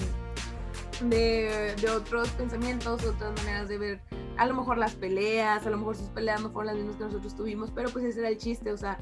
de, 1.04 1.74
de 1.80 1.90
otros 1.90 2.28
pensamientos, 2.32 3.02
otras 3.06 3.32
maneras 3.38 3.70
de 3.70 3.78
ver 3.78 4.00
a 4.38 4.46
lo 4.46 4.54
mejor 4.54 4.78
las 4.78 4.96
peleas, 4.96 5.66
a 5.66 5.70
lo 5.70 5.78
mejor 5.78 5.96
sus 5.96 6.10
peleas 6.10 6.42
no 6.42 6.50
fueron 6.50 6.68
las 6.68 6.76
mismas 6.76 6.98
que 6.98 7.04
nosotros 7.04 7.36
tuvimos, 7.36 7.72
pero 7.72 7.90
pues 7.90 8.06
ese 8.06 8.20
era 8.20 8.30
el 8.30 8.38
chiste, 8.38 8.72
o 8.72 8.78
sea, 8.78 9.00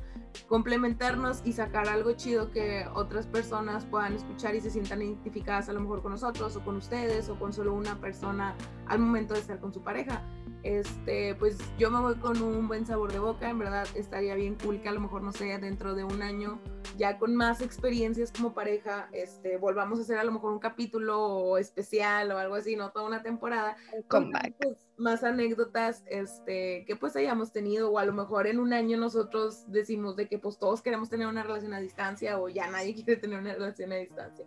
complementarnos 0.48 1.42
y 1.46 1.54
sacar 1.54 1.88
algo 1.88 2.14
chido 2.14 2.52
que 2.52 2.86
otras 2.94 3.28
personas 3.28 3.86
puedan 3.86 4.14
escuchar 4.14 4.56
y 4.56 4.62
se 4.62 4.70
sientan 4.70 5.02
identificadas 5.02 5.70
a 5.70 5.74
lo 5.74 5.82
mejor 5.82 6.02
con 6.02 6.12
nosotros 6.12 6.56
o 6.56 6.64
con 6.64 6.78
ustedes 6.78 7.30
o 7.30 7.38
con 7.38 7.54
solo 7.54 7.74
una 7.74 8.00
persona 8.00 8.56
al 8.88 9.00
momento 9.00 9.34
de 9.34 9.42
estar 9.42 9.60
con 9.60 9.74
su 9.74 9.82
pareja. 9.82 10.22
Este, 10.64 11.34
pues 11.36 11.58
yo 11.80 11.90
me 11.90 12.00
voy 12.02 12.16
con 12.16 12.40
un 12.42 12.68
buen 12.68 12.86
sabor 12.86 13.12
de 13.12 13.18
boca, 13.18 13.50
en 13.50 13.58
verdad 13.58 13.88
estaría 13.96 14.36
bien 14.36 14.56
cool 14.64 14.80
que 14.82 14.90
a 14.90 14.92
lo 14.92 15.00
mejor, 15.00 15.24
no 15.24 15.32
sé, 15.32 15.58
dentro 15.58 15.96
de 15.96 16.04
un 16.04 16.22
año, 16.22 16.60
ya 16.98 17.18
con 17.18 17.36
más 17.36 17.62
experiencias 17.62 18.32
como 18.32 18.54
pareja, 18.54 19.10
este, 19.12 19.58
volvamos 19.58 19.98
a 19.98 20.02
hacer 20.04 20.20
a 20.20 20.24
lo 20.24 20.32
mejor 20.32 20.54
un 20.54 20.60
capítulo 20.60 21.58
especial 21.58 22.32
o 22.32 22.38
algo 22.38 22.56
así, 22.56 22.76
no 22.76 22.92
toda 22.92 23.08
una 23.08 23.24
temporada, 23.24 23.76
Comeback. 24.08 24.54
pues, 24.60 24.78
más 25.02 25.24
anécdotas, 25.24 26.04
este, 26.06 26.86
que 26.86 26.96
pues 26.96 27.16
hayamos 27.16 27.52
tenido, 27.52 27.92
o 27.92 28.00
a 28.00 28.06
lo 28.06 28.14
mejor 28.14 28.48
en 28.48 28.60
un 28.60 28.72
año 28.72 28.98
nosotros 28.98 29.66
decimos 29.68 30.16
de 30.16 30.28
que 30.28 30.38
pues 30.38 30.58
todos 30.58 30.82
queremos 30.82 31.10
tener 31.10 31.28
una 31.28 31.44
relación 31.44 31.74
a 31.74 31.80
distancia 31.80 32.40
o 32.40 32.48
ya 32.48 32.70
nadie 32.70 32.94
quiere 32.96 33.18
tener 33.18 33.40
una 33.40 33.54
relación 33.54 33.92
a 33.92 33.96
distancia. 33.96 34.46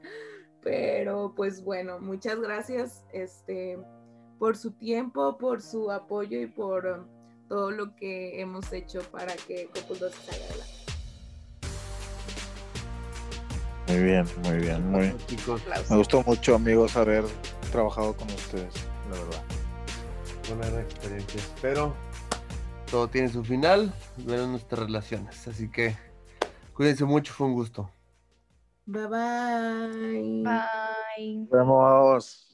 Pero 0.63 1.35
pues 1.37 1.63
bueno, 1.63 1.99
muchas 1.99 2.41
gracias, 2.41 3.05
este, 3.13 3.79
por 4.39 4.57
su 4.57 4.73
tiempo, 4.73 5.37
por 5.37 5.61
su 5.61 5.91
apoyo 5.91 6.41
y 6.41 6.47
por 6.47 6.87
um, 6.87 7.07
todo 7.49 7.71
lo 7.71 7.95
que 7.97 8.41
hemos 8.41 8.73
hecho 8.73 9.03
para 9.11 9.35
que 9.37 9.69
Copul 9.75 9.99
2 9.99 10.15
salga 10.15 10.45
adelante. 10.47 10.75
Muy 13.89 14.03
bien, 14.03 14.27
muy 14.43 14.59
bien, 14.59 14.91
muy. 14.91 15.15
Chicos, 15.27 15.61
Me 15.91 15.97
gustó 15.97 16.23
mucho, 16.23 16.55
amigos, 16.55 16.97
haber 16.97 17.25
trabajado 17.71 18.17
con 18.17 18.27
ustedes, 18.29 18.75
la 19.11 19.19
verdad. 19.19 19.54
Una 20.53 20.67
gran 20.69 20.83
experiencia. 20.83 21.41
Pero 21.61 21.95
todo 22.91 23.09
tiene 23.09 23.29
su 23.29 23.45
final, 23.45 23.93
menos 24.19 24.49
nuestras 24.49 24.81
relaciones. 24.87 25.47
Así 25.49 25.69
que 25.69 25.97
cuídense 26.75 27.05
mucho, 27.05 27.33
fue 27.33 27.47
un 27.47 27.55
gusto. 27.55 27.91
Bye 28.87 29.07
bye. 29.07 30.43
Bye. 30.43 31.37
Nos 31.37 31.51
vemos. 31.51 32.54